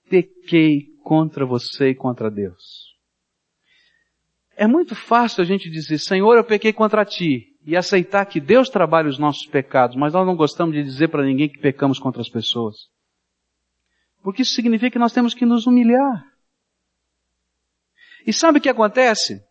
[0.09, 2.84] pequei contra você e contra Deus.
[4.57, 8.69] É muito fácil a gente dizer, Senhor, eu pequei contra ti, e aceitar que Deus
[8.69, 12.21] trabalha os nossos pecados, mas nós não gostamos de dizer para ninguém que pecamos contra
[12.21, 12.77] as pessoas.
[14.23, 16.25] Porque isso significa que nós temos que nos humilhar.
[18.27, 19.43] E sabe o que acontece?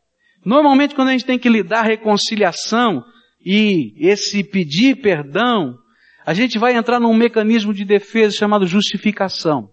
[0.46, 3.04] Normalmente quando a gente tem que lidar reconciliação
[3.44, 5.78] e esse pedir perdão,
[6.26, 9.72] a gente vai entrar num mecanismo de defesa chamado justificação.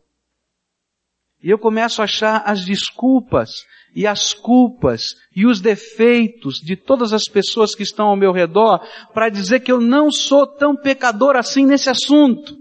[1.43, 3.51] E eu começo a achar as desculpas
[3.95, 8.81] e as culpas e os defeitos de todas as pessoas que estão ao meu redor
[9.13, 12.57] para dizer que eu não sou tão pecador assim nesse assunto.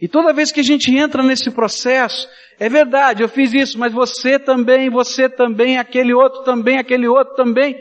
[0.00, 3.92] E toda vez que a gente entra nesse processo, é verdade, eu fiz isso, mas
[3.92, 7.76] você também, você também, aquele outro também, aquele outro também,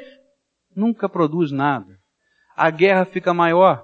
[0.76, 1.98] nunca produz nada.
[2.56, 3.84] A guerra fica maior.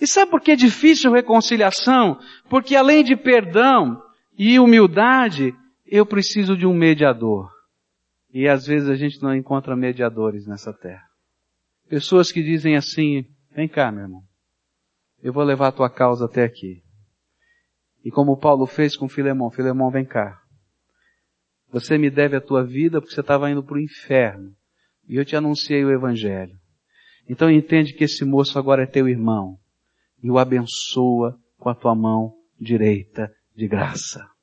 [0.00, 2.18] E sabe por que é difícil reconciliação?
[2.48, 4.02] Porque além de perdão
[4.36, 5.54] e humildade,
[5.86, 7.50] eu preciso de um mediador.
[8.32, 11.04] E às vezes a gente não encontra mediadores nessa terra.
[11.88, 14.22] Pessoas que dizem assim, vem cá meu irmão,
[15.22, 16.82] eu vou levar a tua causa até aqui.
[18.04, 20.40] E como Paulo fez com Filemão, Filemão vem cá.
[21.70, 24.54] Você me deve a tua vida porque você estava indo para o inferno.
[25.08, 26.58] E eu te anunciei o Evangelho.
[27.28, 29.58] Então entende que esse moço agora é teu irmão
[30.22, 34.33] e o abençoa com a tua mão direita de graça.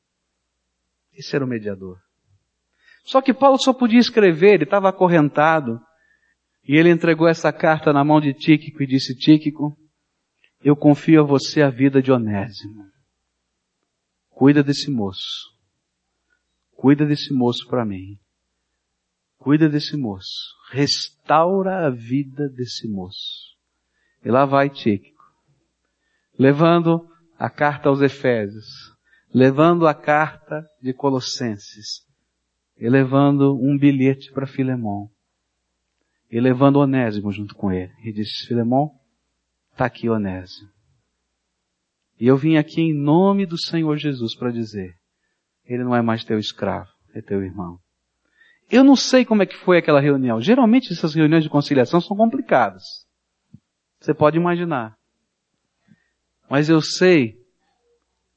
[1.14, 2.00] Esse era o mediador.
[3.04, 5.80] Só que Paulo só podia escrever, ele estava acorrentado.
[6.68, 9.76] E ele entregou essa carta na mão de Tíquico e disse, Tíquico,
[10.64, 12.86] eu confio a você a vida de Onésimo.
[14.30, 15.52] Cuida desse moço.
[16.76, 18.20] Cuida desse moço para mim.
[19.38, 20.56] Cuida desse moço.
[20.72, 23.58] Restaura a vida desse moço.
[24.24, 25.22] E lá vai Tíquico
[26.42, 28.91] levando a carta aos Efésios,
[29.34, 32.06] levando a carta de Colossenses,
[32.78, 35.10] e levando um bilhete para Filemão,
[36.30, 37.92] e levando Onésimo junto com ele.
[38.04, 38.92] E disse, Filemão,
[39.72, 40.70] está aqui Onésimo.
[42.20, 44.96] E eu vim aqui em nome do Senhor Jesus para dizer,
[45.66, 47.80] ele não é mais teu escravo, é teu irmão.
[48.70, 50.40] Eu não sei como é que foi aquela reunião.
[50.40, 52.84] Geralmente essas reuniões de conciliação são complicadas.
[54.00, 54.96] Você pode imaginar.
[56.50, 57.41] Mas eu sei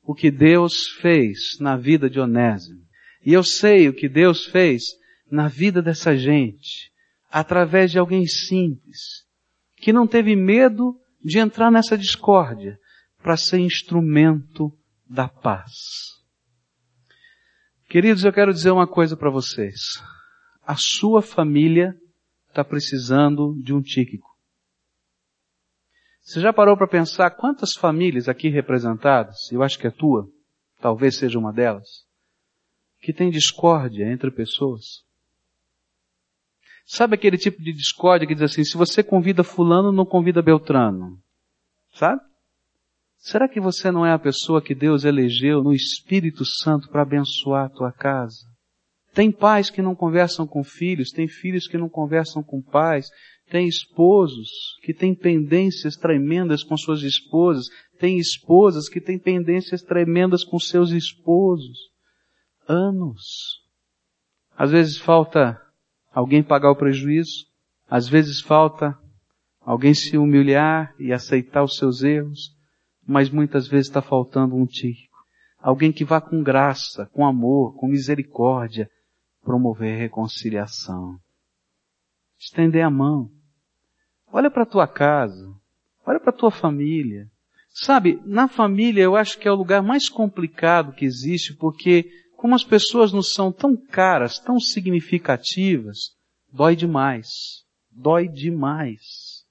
[0.05, 2.85] o que Deus fez na vida de Onésimo.
[3.25, 4.83] E eu sei o que Deus fez
[5.31, 6.93] na vida dessa gente,
[7.31, 9.25] através de alguém simples,
[9.77, 12.79] que não teve medo de entrar nessa discórdia
[13.23, 14.71] para ser instrumento
[15.09, 15.73] da paz.
[17.89, 19.81] Queridos, eu quero dizer uma coisa para vocês.
[20.67, 21.95] A sua família
[22.49, 24.34] está precisando de um tíquico.
[26.25, 30.27] Você já parou para pensar quantas famílias aqui representadas, eu acho que é tua,
[30.81, 32.07] talvez seja uma delas,
[32.99, 35.05] que tem discórdia entre pessoas?
[36.87, 41.19] Sabe aquele tipo de discórdia que diz assim, se você convida fulano, não convida Beltrano?
[41.93, 42.23] Sabe?
[43.19, 47.67] Será que você não é a pessoa que Deus elegeu no Espírito Santo para abençoar
[47.67, 48.47] a tua casa?
[49.13, 53.11] Tem pais que não conversam com filhos, tem filhos que não conversam com pais,
[53.55, 54.51] tem esposos
[54.83, 57.67] que têm pendências tremendas com suas esposas,
[58.01, 61.79] tem esposas que têm pendências tremendas com seus esposos.
[62.67, 63.63] Anos.
[64.59, 65.57] Às vezes falta
[66.13, 67.47] alguém pagar o prejuízo,
[67.89, 68.99] às vezes falta
[69.61, 72.51] alguém se humilhar e aceitar os seus erros,
[73.07, 75.15] mas muitas vezes está faltando um tico.
[75.61, 78.91] Alguém que vá com graça, com amor, com misericórdia,
[79.45, 81.21] promover reconciliação
[82.45, 83.31] estender a mão.
[84.37, 85.55] Olha para a tua casa.
[86.05, 87.31] Olha para a tua família.
[87.69, 92.53] Sabe, na família eu acho que é o lugar mais complicado que existe porque como
[92.53, 96.17] as pessoas não são tão caras, tão significativas,
[96.53, 97.63] dói demais.
[97.89, 99.45] Dói demais.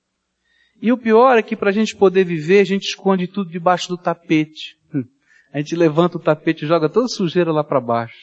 [0.82, 3.88] E o pior é que para a gente poder viver, a gente esconde tudo debaixo
[3.88, 4.78] do tapete.
[5.54, 8.18] A gente levanta o tapete e joga toda a sujeira lá para baixo.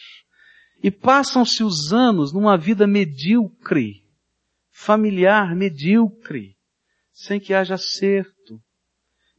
[0.83, 4.03] E passam-se os anos numa vida medíocre
[4.81, 6.57] familiar medíocre,
[7.13, 8.59] sem que haja acerto.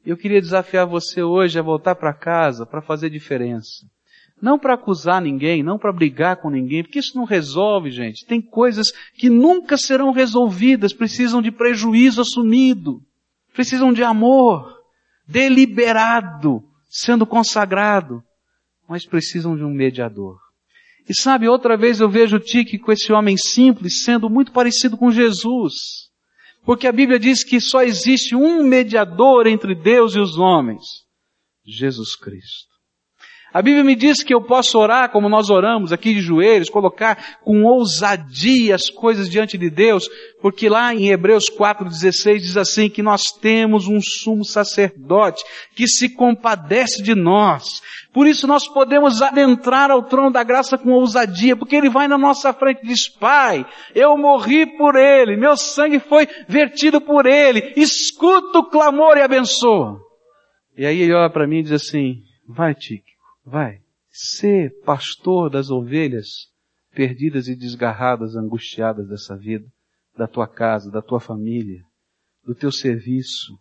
[0.05, 3.87] Eu queria desafiar você hoje a voltar para casa para fazer diferença.
[4.39, 8.25] Não para acusar ninguém, não para brigar com ninguém, porque isso não resolve, gente.
[8.25, 13.01] Tem coisas que nunca serão resolvidas, precisam de prejuízo assumido,
[13.53, 14.79] precisam de amor
[15.27, 18.23] deliberado, sendo consagrado,
[18.87, 20.40] mas precisam de um mediador.
[21.09, 22.39] E sabe, outra vez eu vejo o
[22.79, 25.73] com esse homem simples sendo muito parecido com Jesus.
[26.63, 30.83] Porque a Bíblia diz que só existe um mediador entre Deus e os homens.
[31.65, 32.70] Jesus Cristo.
[33.53, 37.39] A Bíblia me diz que eu posso orar como nós oramos aqui de joelhos, colocar
[37.43, 40.07] com ousadia as coisas diante de Deus,
[40.41, 45.43] porque lá em Hebreus 4,16 diz assim que nós temos um sumo sacerdote
[45.75, 47.81] que se compadece de nós.
[48.13, 52.17] Por isso nós podemos adentrar ao trono da graça com ousadia, porque Ele vai na
[52.17, 57.73] nossa frente e diz, Pai, eu morri por Ele, meu sangue foi vertido por Ele,
[57.75, 59.99] escuta o clamor e abençoa.
[60.77, 63.10] E aí ele olha para mim e diz assim, vai Tique,
[63.43, 66.51] Vai, ser pastor das ovelhas
[66.93, 69.65] perdidas e desgarradas, angustiadas dessa vida,
[70.15, 71.83] da tua casa, da tua família,
[72.45, 73.57] do teu serviço,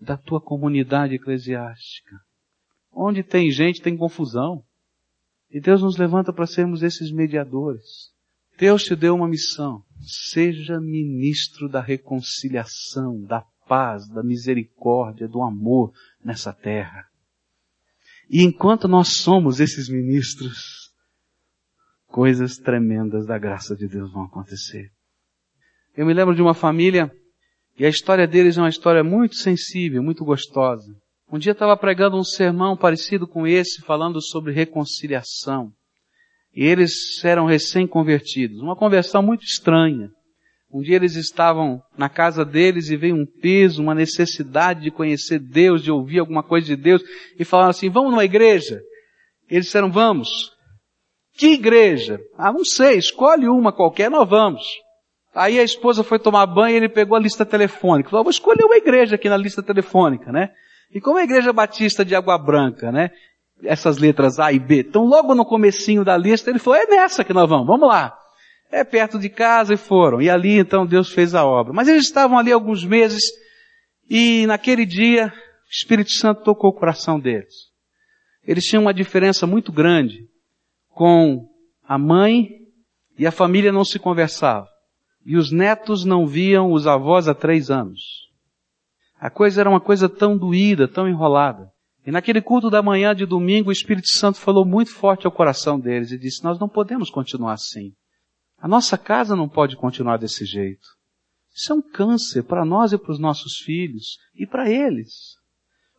[0.00, 2.16] da tua comunidade eclesiástica.
[2.90, 4.64] Onde tem gente, tem confusão.
[5.50, 8.12] E Deus nos levanta para sermos esses mediadores.
[8.58, 9.82] Deus te deu uma missão.
[10.00, 15.92] Seja ministro da reconciliação, da paz, da misericórdia, do amor
[16.24, 17.09] nessa terra.
[18.30, 20.92] E enquanto nós somos esses ministros,
[22.06, 24.88] coisas tremendas da graça de Deus vão acontecer.
[25.96, 27.10] Eu me lembro de uma família
[27.76, 30.94] e a história deles é uma história muito sensível, muito gostosa.
[31.32, 35.72] Um dia estava pregando um sermão parecido com esse, falando sobre reconciliação.
[36.54, 38.60] E eles eram recém-convertidos.
[38.60, 40.10] Uma conversão muito estranha.
[40.72, 45.40] Um dia eles estavam na casa deles e veio um peso, uma necessidade de conhecer
[45.40, 47.02] Deus, de ouvir alguma coisa de Deus,
[47.38, 48.80] e falaram assim, vamos numa igreja?
[49.48, 50.52] Eles disseram, vamos.
[51.36, 52.20] Que igreja?
[52.38, 54.62] Ah, não sei, escolhe uma qualquer, nós vamos.
[55.34, 58.10] Aí a esposa foi tomar banho e ele pegou a lista telefônica.
[58.10, 60.50] Falou, vou escolher uma igreja aqui na lista telefônica, né?
[60.92, 63.10] E como a igreja batista de Água Branca, né?
[63.62, 64.80] Essas letras A e B.
[64.80, 68.19] Então logo no comecinho da lista ele falou, é nessa que nós vamos, vamos lá.
[68.70, 70.22] É perto de casa e foram.
[70.22, 71.72] E ali então Deus fez a obra.
[71.72, 73.22] Mas eles estavam ali alguns meses
[74.08, 77.70] e naquele dia o Espírito Santo tocou o coração deles.
[78.44, 80.28] Eles tinham uma diferença muito grande
[80.88, 81.48] com
[81.86, 82.48] a mãe
[83.18, 84.68] e a família não se conversava.
[85.24, 88.30] E os netos não viam os avós há três anos.
[89.20, 91.70] A coisa era uma coisa tão doída, tão enrolada.
[92.06, 95.78] E naquele culto da manhã de domingo, o Espírito Santo falou muito forte ao coração
[95.78, 97.92] deles e disse, nós não podemos continuar assim.
[98.60, 100.86] A nossa casa não pode continuar desse jeito.
[101.54, 105.36] Isso é um câncer para nós e para os nossos filhos e para eles.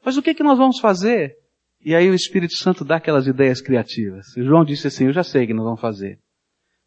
[0.04, 1.36] Mas o que, é que nós vamos fazer?
[1.84, 4.36] E aí o Espírito Santo dá aquelas ideias criativas.
[4.38, 6.19] E João disse assim, eu já sei o que nós vamos fazer.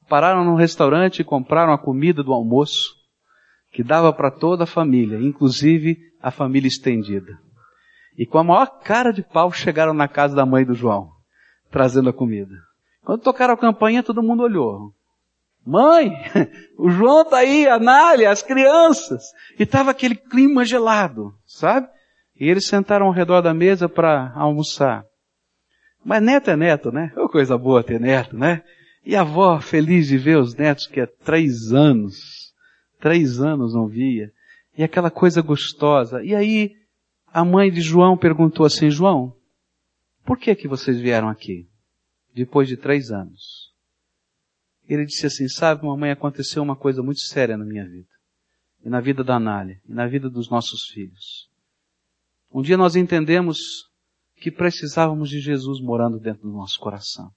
[0.09, 2.95] Pararam num restaurante e compraram a comida do almoço
[3.73, 7.37] que dava para toda a família, inclusive a família estendida.
[8.17, 11.11] E com a maior cara de pau chegaram na casa da mãe do João,
[11.71, 12.55] trazendo a comida.
[13.03, 14.95] Quando tocaram a campainha, todo mundo olhou.
[15.67, 16.13] Mãe,
[16.77, 19.23] o João está aí, a Nália, as crianças.
[19.59, 21.89] E estava aquele clima gelado, sabe?
[22.39, 25.05] E eles sentaram ao redor da mesa para almoçar.
[26.05, 27.13] Mas neto é neto, né?
[27.17, 28.63] É coisa boa ter neto, né?
[29.07, 32.53] E a avó feliz de ver os netos que há três anos,
[33.01, 34.31] três anos não via.
[34.77, 36.23] E aquela coisa gostosa.
[36.23, 36.73] E aí,
[37.33, 39.35] a mãe de João perguntou assim, João,
[40.27, 41.67] por que que vocês vieram aqui?
[42.35, 43.64] Depois de três anos.
[44.89, 48.09] Ele disse assim, sabe, mamãe, aconteceu uma coisa muito séria na minha vida.
[48.85, 51.49] E na vida da Anália, e na vida dos nossos filhos.
[52.53, 53.89] Um dia nós entendemos
[54.37, 57.31] que precisávamos de Jesus morando dentro do nosso coração.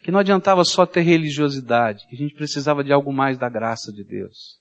[0.00, 3.92] Que não adiantava só ter religiosidade, que a gente precisava de algo mais da graça
[3.92, 4.58] de Deus.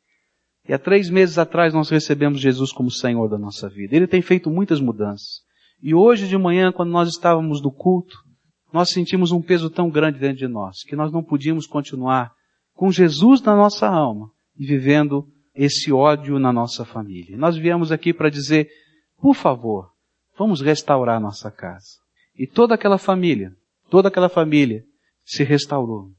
[0.67, 3.95] E há três meses atrás nós recebemos Jesus como Senhor da nossa vida.
[3.95, 5.43] Ele tem feito muitas mudanças.
[5.81, 8.15] E hoje de manhã, quando nós estávamos no culto,
[8.75, 12.33] nós sentimos um peso tão grande dentro de nós que nós não podíamos continuar
[12.73, 17.37] com Jesus na nossa alma e vivendo esse ódio na nossa família.
[17.37, 18.67] Nós viemos aqui para dizer,
[19.17, 19.91] por favor,
[20.37, 22.01] vamos restaurar nossa casa.
[22.37, 23.53] E toda aquela família,
[23.89, 24.83] toda aquela família
[25.23, 26.11] se restaurou.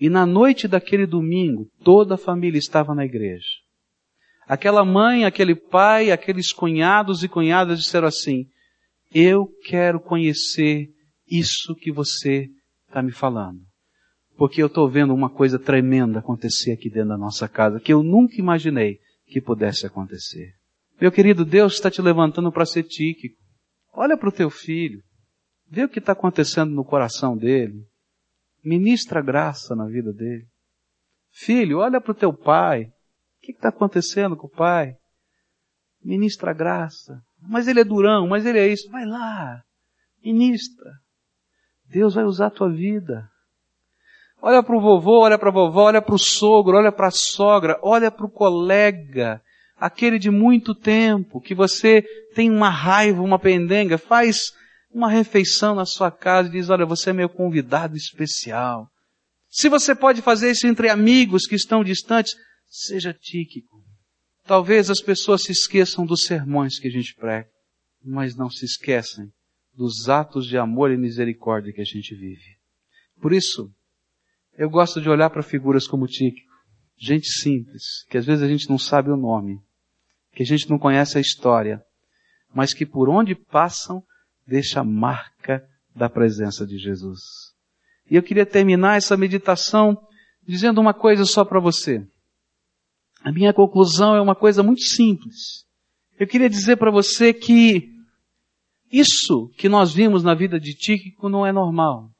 [0.00, 3.46] E na noite daquele domingo, toda a família estava na igreja.
[4.44, 8.46] Aquela mãe, aquele pai, aqueles cunhados e cunhadas disseram assim,
[9.14, 10.88] eu quero conhecer
[11.30, 12.48] isso que você
[12.86, 13.60] está me falando.
[14.36, 18.02] Porque eu estou vendo uma coisa tremenda acontecer aqui dentro da nossa casa, que eu
[18.02, 20.54] nunca imaginei que pudesse acontecer.
[21.00, 23.36] Meu querido, Deus está te levantando para ser tíquico.
[23.92, 25.02] Olha para o teu filho.
[25.68, 27.86] Vê o que está acontecendo no coração dele.
[28.62, 30.46] Ministra graça na vida dele.
[31.30, 32.84] Filho, olha para o teu pai.
[32.84, 32.92] O
[33.40, 34.96] que está acontecendo com o pai?
[36.02, 37.22] Ministra graça.
[37.40, 38.90] Mas ele é durão, mas ele é isso.
[38.90, 39.62] Vai lá.
[40.22, 40.90] Ministra.
[41.90, 43.28] Deus vai usar a tua vida.
[44.40, 47.12] Olha para o vovô, olha para a vovó, olha para o sogro, olha para a
[47.12, 49.42] sogra, olha para o colega,
[49.76, 52.02] aquele de muito tempo, que você
[52.34, 54.52] tem uma raiva, uma pendenga, faz
[54.90, 58.88] uma refeição na sua casa e diz, olha, você é meu convidado especial.
[59.50, 62.34] Se você pode fazer isso entre amigos que estão distantes,
[62.68, 63.82] seja tíquico.
[64.46, 67.48] Talvez as pessoas se esqueçam dos sermões que a gente prega,
[68.02, 69.30] mas não se esquecem
[69.74, 72.56] dos atos de amor e misericórdia que a gente vive.
[73.20, 73.70] Por isso,
[74.56, 76.50] eu gosto de olhar para figuras como Tíquico,
[76.96, 79.60] gente simples, que às vezes a gente não sabe o nome,
[80.32, 81.82] que a gente não conhece a história,
[82.54, 84.02] mas que por onde passam
[84.46, 87.20] deixa a marca da presença de Jesus.
[88.10, 89.96] E eu queria terminar essa meditação
[90.46, 92.04] dizendo uma coisa só para você.
[93.22, 95.64] A minha conclusão é uma coisa muito simples.
[96.18, 97.99] Eu queria dizer para você que
[98.90, 102.10] isso que nós vimos na vida de Tíquico não é normal.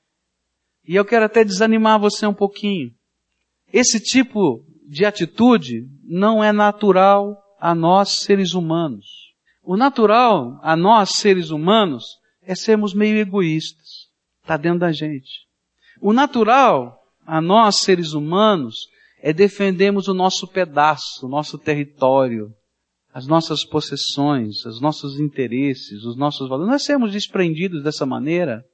[0.87, 2.93] E eu quero até desanimar você um pouquinho.
[3.73, 9.07] Esse tipo de atitude não é natural a nós seres humanos.
[9.63, 12.05] O natural a nós seres humanos
[12.43, 14.09] é sermos meio egoístas.
[14.43, 15.47] Está dentro da gente.
[16.01, 18.89] O natural a nós seres humanos
[19.23, 22.53] é defendermos o nosso pedaço, o nosso território,
[23.13, 26.71] as nossas possessões, os nossos interesses, os nossos valores.
[26.71, 28.65] Nós sermos desprendidos dessa maneira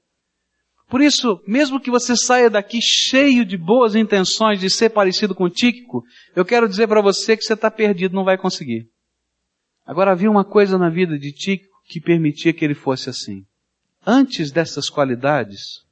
[0.88, 5.50] por isso, mesmo que você saia daqui cheio de boas intenções de ser parecido com
[5.50, 8.88] Tíquico, eu quero dizer para você que você está perdido, não vai conseguir.
[9.84, 13.44] Agora havia uma coisa na vida de Tíquico que permitia que ele fosse assim.
[14.06, 15.84] Antes dessas qualidades,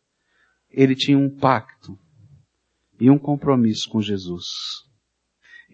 [0.70, 1.98] ele tinha um pacto
[3.00, 4.46] e um compromisso com Jesus.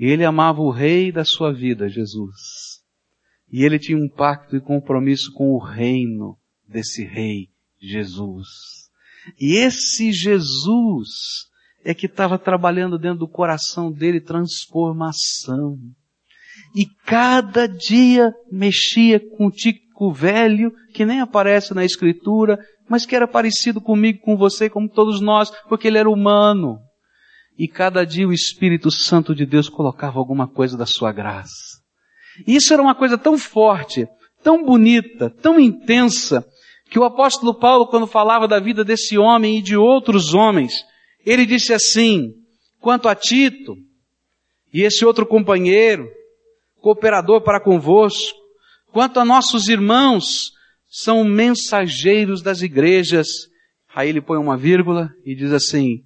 [0.01, 2.81] E ele amava o rei da sua vida, Jesus.
[3.53, 7.49] E ele tinha um pacto e compromisso com o reino desse rei,
[7.79, 8.49] Jesus.
[9.39, 11.11] E esse Jesus
[11.85, 15.77] é que estava trabalhando dentro do coração dele transformação.
[16.75, 23.15] E cada dia mexia com o tico velho, que nem aparece na escritura, mas que
[23.15, 26.79] era parecido comigo, com você, como todos nós, porque ele era humano.
[27.59, 31.81] E cada dia o Espírito Santo de Deus colocava alguma coisa da sua graça.
[32.47, 34.07] E isso era uma coisa tão forte,
[34.43, 36.45] tão bonita, tão intensa,
[36.91, 40.85] que o apóstolo Paulo, quando falava da vida desse homem e de outros homens,
[41.25, 42.33] ele disse assim,
[42.81, 43.77] quanto a Tito
[44.73, 46.09] e esse outro companheiro,
[46.81, 48.39] cooperador para convosco,
[48.93, 50.51] quanto a nossos irmãos,
[50.89, 53.29] são mensageiros das igrejas.
[53.95, 56.03] Aí ele põe uma vírgula e diz assim,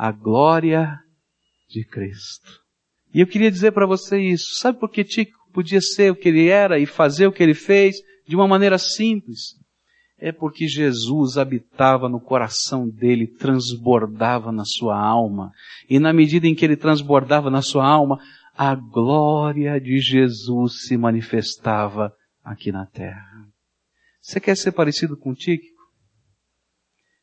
[0.00, 0.98] a glória
[1.68, 2.62] de Cristo.
[3.12, 4.54] E eu queria dizer para você isso.
[4.54, 7.52] Sabe por que Tico podia ser o que ele era e fazer o que ele
[7.52, 7.96] fez
[8.26, 9.60] de uma maneira simples?
[10.22, 15.50] é porque Jesus habitava no coração dele, transbordava na sua alma.
[15.88, 18.18] E na medida em que ele transbordava na sua alma,
[18.54, 23.48] a glória de Jesus se manifestava aqui na terra.
[24.20, 25.80] Você quer ser parecido com Tíquico?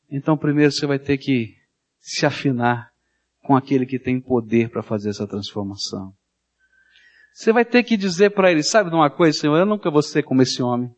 [0.10, 1.57] Então primeiro você vai ter que
[2.00, 2.90] se afinar
[3.44, 6.14] com aquele que tem poder para fazer essa transformação.
[7.34, 10.02] Você vai ter que dizer para ele, sabe de uma coisa, Senhor, eu nunca vou
[10.02, 10.92] ser como esse homem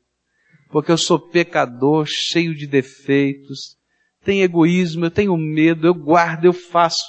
[0.70, 3.78] porque eu sou pecador, cheio de defeitos,
[4.24, 7.04] tenho egoísmo, eu tenho medo, eu guardo, eu faço.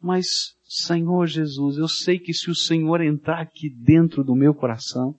[0.00, 0.26] Mas,
[0.64, 5.16] Senhor Jesus, eu sei que se o Senhor entrar aqui dentro do meu coração,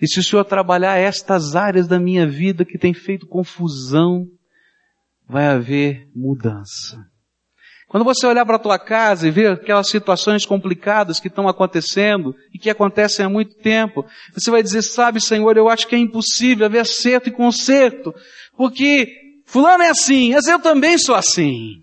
[0.00, 4.26] e se o Senhor trabalhar estas áreas da minha vida que tem feito confusão,
[5.26, 7.09] vai haver mudança.
[7.90, 12.36] Quando você olhar para a tua casa e ver aquelas situações complicadas que estão acontecendo
[12.54, 15.98] e que acontecem há muito tempo, você vai dizer, sabe Senhor, eu acho que é
[15.98, 18.14] impossível haver acerto e conserto,
[18.56, 19.08] porque
[19.44, 21.82] fulano é assim, mas eu também sou assim.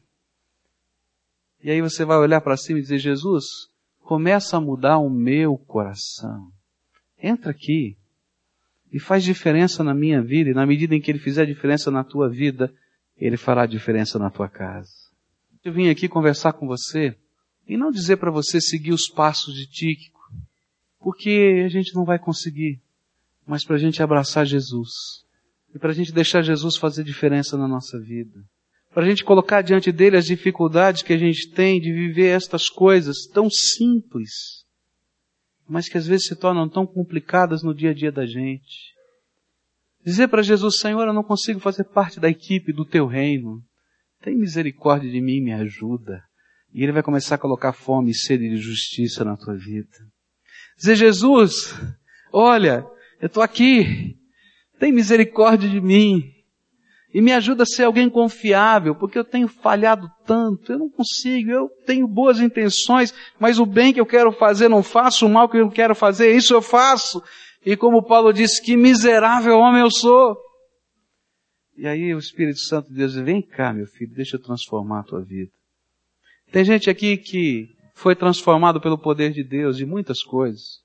[1.62, 3.44] E aí você vai olhar para cima e dizer, Jesus,
[4.02, 6.48] começa a mudar o meu coração.
[7.22, 7.98] Entra aqui
[8.94, 12.06] e faz diferença na minha vida, e na medida em que ele fizer diferença na
[12.06, 12.74] tua vida,
[13.18, 15.07] ele fará diferença na tua casa.
[15.68, 17.14] Eu vim aqui conversar com você
[17.68, 20.22] e não dizer para você seguir os passos de Tíquico,
[20.98, 22.82] porque a gente não vai conseguir,
[23.46, 24.90] mas para a gente abraçar Jesus
[25.76, 28.40] e para a gente deixar Jesus fazer diferença na nossa vida,
[28.94, 32.70] para a gente colocar diante dele as dificuldades que a gente tem de viver estas
[32.70, 34.66] coisas tão simples
[35.68, 38.96] mas que às vezes se tornam tão complicadas no dia a dia da gente.
[40.02, 43.62] Dizer para Jesus, Senhor, eu não consigo fazer parte da equipe do teu reino.
[44.22, 46.22] Tem misericórdia de mim, me ajuda.
[46.74, 49.98] E ele vai começar a colocar fome e sede de justiça na tua vida.
[50.78, 51.74] Dizer, Jesus,
[52.32, 52.86] olha,
[53.22, 54.16] eu estou aqui.
[54.80, 56.22] Tem misericórdia de mim.
[57.14, 61.50] E me ajuda a ser alguém confiável, porque eu tenho falhado tanto, eu não consigo,
[61.50, 65.50] eu tenho boas intenções, mas o bem que eu quero fazer não faço, o mal
[65.50, 67.24] que eu quero fazer, isso eu faço.
[67.66, 70.38] E como Paulo disse, que miserável homem eu sou.
[71.78, 75.02] E aí o Espírito Santo de Deus diz, vem cá meu filho, deixa eu transformar
[75.02, 75.52] a tua vida.
[76.52, 80.82] Tem gente aqui que foi transformado pelo poder de Deus de muitas coisas.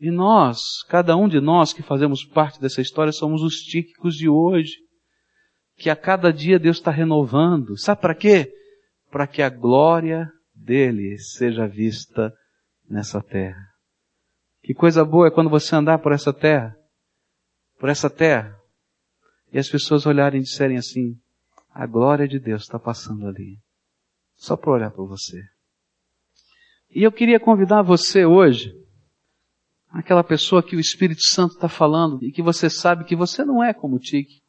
[0.00, 4.28] E nós, cada um de nós que fazemos parte dessa história, somos os típicos de
[4.28, 4.76] hoje
[5.76, 7.78] que a cada dia Deus está renovando.
[7.78, 8.52] Sabe para quê?
[9.10, 12.32] Para que a glória dele seja vista
[12.88, 13.64] nessa terra.
[14.62, 16.76] Que coisa boa é quando você andar por essa terra,
[17.78, 18.58] por essa terra,
[19.56, 21.18] e as pessoas olharem e disserem assim:
[21.70, 23.58] a glória de Deus está passando ali.
[24.36, 25.42] Só para olhar para você.
[26.90, 28.78] E eu queria convidar você hoje,
[29.88, 33.64] aquela pessoa que o Espírito Santo está falando e que você sabe que você não
[33.64, 34.42] é como Tique.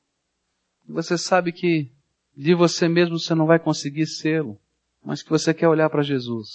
[0.89, 1.89] Você sabe que
[2.35, 4.59] de você mesmo você não vai conseguir sê-lo,
[5.01, 6.49] mas que você quer olhar para Jesus,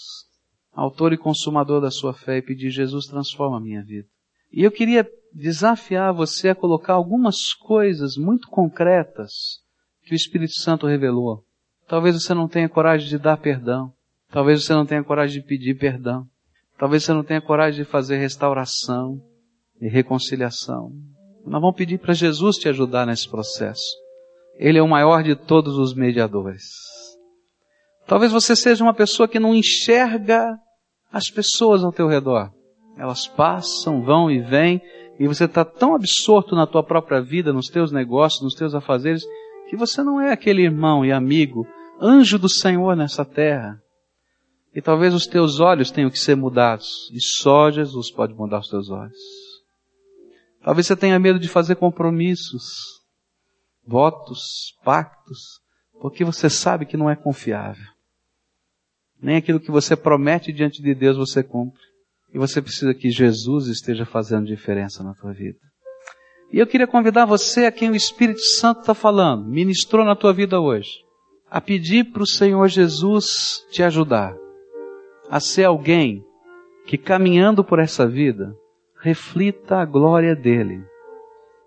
[0.74, 4.08] autor e consumador da sua fé, e pedir: Jesus, transforma a minha vida.
[4.52, 9.60] E eu queria desafiar você a colocar algumas coisas muito concretas
[10.04, 11.44] que o Espírito Santo revelou.
[11.86, 13.92] Talvez você não tenha coragem de dar perdão.
[14.30, 16.26] Talvez você não tenha coragem de pedir perdão.
[16.78, 19.20] Talvez você não tenha coragem de fazer restauração
[19.80, 20.90] e reconciliação.
[21.44, 23.84] Nós vamos pedir para Jesus te ajudar nesse processo.
[24.56, 26.64] Ele é o maior de todos os mediadores.
[28.06, 30.58] Talvez você seja uma pessoa que não enxerga
[31.10, 32.50] as pessoas ao teu redor.
[32.96, 34.80] Elas passam, vão e vêm,
[35.22, 39.22] e você está tão absorto na tua própria vida, nos teus negócios, nos teus afazeres,
[39.70, 41.64] que você não é aquele irmão e amigo,
[42.00, 43.80] anjo do Senhor nessa terra.
[44.74, 48.68] E talvez os teus olhos tenham que ser mudados, e só Jesus pode mudar os
[48.68, 49.16] teus olhos.
[50.64, 52.72] Talvez você tenha medo de fazer compromissos,
[53.86, 55.60] votos, pactos,
[56.00, 57.86] porque você sabe que não é confiável.
[59.20, 61.91] Nem aquilo que você promete diante de Deus você cumpre.
[62.32, 65.58] E você precisa que Jesus esteja fazendo diferença na tua vida.
[66.52, 70.32] E eu queria convidar você a quem o Espírito Santo está falando, ministrou na tua
[70.32, 70.90] vida hoje,
[71.50, 74.34] a pedir para o Senhor Jesus te ajudar
[75.30, 76.22] a ser alguém
[76.86, 78.54] que caminhando por essa vida
[79.00, 80.84] reflita a glória dele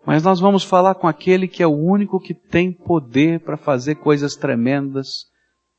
[0.05, 3.95] mas nós vamos falar com aquele que é o único que tem poder para fazer
[3.95, 5.26] coisas tremendas,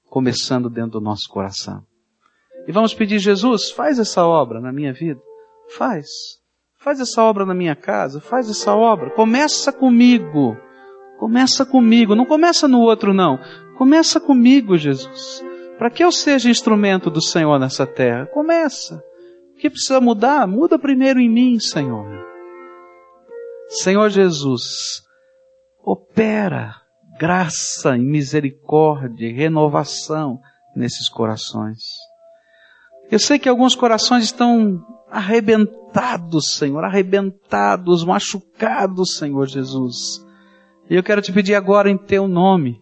[0.09, 1.85] começando dentro do nosso coração.
[2.67, 5.21] E vamos pedir, Jesus, faz essa obra na minha vida.
[5.77, 6.07] Faz.
[6.79, 8.21] Faz essa obra na minha casa.
[8.21, 9.11] Faz essa obra.
[9.11, 10.57] Começa comigo.
[11.19, 12.15] Começa comigo.
[12.15, 13.39] Não começa no outro, não.
[13.77, 15.45] Começa comigo, Jesus.
[15.79, 18.27] Para que eu seja instrumento do Senhor nessa terra.
[18.27, 19.03] Começa.
[19.55, 20.47] O que precisa mudar?
[20.47, 22.07] Muda primeiro em mim, Senhor.
[23.69, 25.03] Senhor Jesus,
[25.83, 26.75] opera
[27.19, 30.41] graça e misericórdia e renovação
[30.77, 31.79] nesses corações.
[33.11, 40.25] Eu sei que alguns corações estão arrebentados, Senhor, arrebentados, machucados, Senhor Jesus.
[40.91, 42.81] E eu quero te pedir agora em teu nome,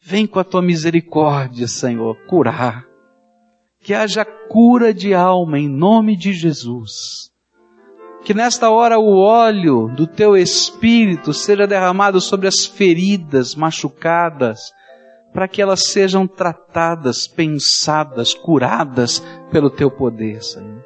[0.00, 2.86] vem com a tua misericórdia, Senhor, curar.
[3.80, 7.28] Que haja cura de alma em nome de Jesus
[8.28, 14.72] que nesta hora o óleo do teu espírito seja derramado sobre as feridas machucadas,
[15.32, 20.84] para que elas sejam tratadas, pensadas, curadas pelo teu poder, Senhor.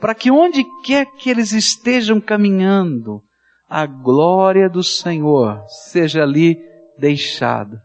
[0.00, 3.22] Para que onde quer que eles estejam caminhando,
[3.68, 6.58] a glória do Senhor seja ali
[6.98, 7.82] deixada.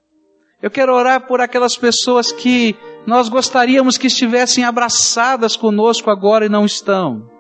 [0.62, 6.50] Eu quero orar por aquelas pessoas que nós gostaríamos que estivessem abraçadas conosco agora e
[6.50, 7.36] não estão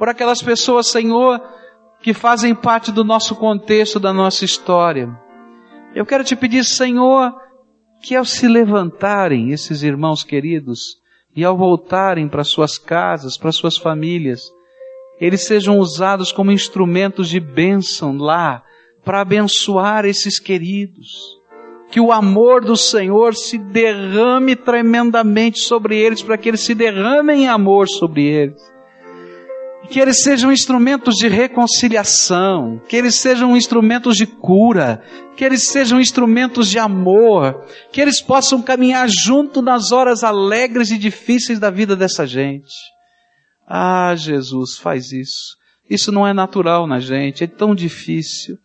[0.00, 1.38] por aquelas pessoas, Senhor,
[2.00, 5.14] que fazem parte do nosso contexto, da nossa história.
[5.94, 7.34] Eu quero te pedir, Senhor,
[8.02, 10.98] que ao se levantarem esses irmãos queridos
[11.34, 14.42] e ao voltarem para suas casas, para suas famílias,
[15.20, 18.62] eles sejam usados como instrumentos de bênção lá,
[19.04, 21.38] para abençoar esses queridos.
[21.90, 27.44] Que o amor do Senhor se derrame tremendamente sobre eles, para que eles se derramem
[27.44, 28.79] em amor sobre eles
[29.90, 35.02] que eles sejam instrumentos de reconciliação, que eles sejam instrumentos de cura,
[35.36, 40.96] que eles sejam instrumentos de amor, que eles possam caminhar junto nas horas alegres e
[40.96, 42.72] difíceis da vida dessa gente.
[43.68, 45.56] Ah, Jesus, faz isso.
[45.88, 48.56] Isso não é natural na gente, é tão difícil.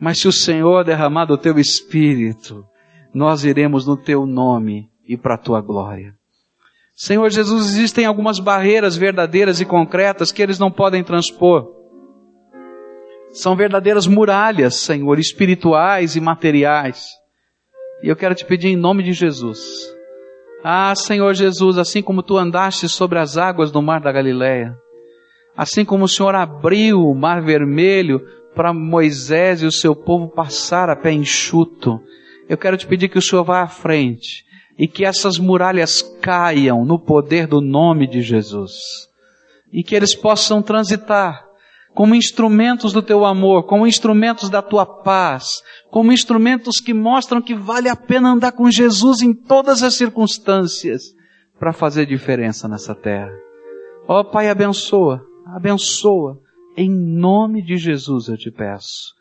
[0.00, 2.64] Mas se o Senhor derramar do teu espírito,
[3.12, 6.19] nós iremos no teu nome e para a tua glória.
[7.02, 11.66] Senhor Jesus, existem algumas barreiras verdadeiras e concretas que eles não podem transpor.
[13.30, 17.06] São verdadeiras muralhas, Senhor, espirituais e materiais.
[18.02, 19.90] E eu quero te pedir em nome de Jesus.
[20.62, 24.76] Ah, Senhor Jesus, assim como tu andaste sobre as águas do mar da Galileia,
[25.56, 28.20] assim como o Senhor abriu o mar vermelho
[28.54, 31.98] para Moisés e o seu povo passar a pé enxuto,
[32.46, 34.49] eu quero te pedir que o Senhor vá à frente
[34.80, 38.72] e que essas muralhas caiam no poder do nome de Jesus
[39.70, 41.44] e que eles possam transitar
[41.94, 47.54] como instrumentos do teu amor, como instrumentos da tua paz, como instrumentos que mostram que
[47.54, 51.02] vale a pena andar com Jesus em todas as circunstâncias
[51.58, 53.36] para fazer diferença nessa terra.
[54.08, 55.20] Ó oh, Pai, abençoa,
[55.54, 56.38] abençoa,
[56.74, 59.19] em nome de Jesus eu te peço.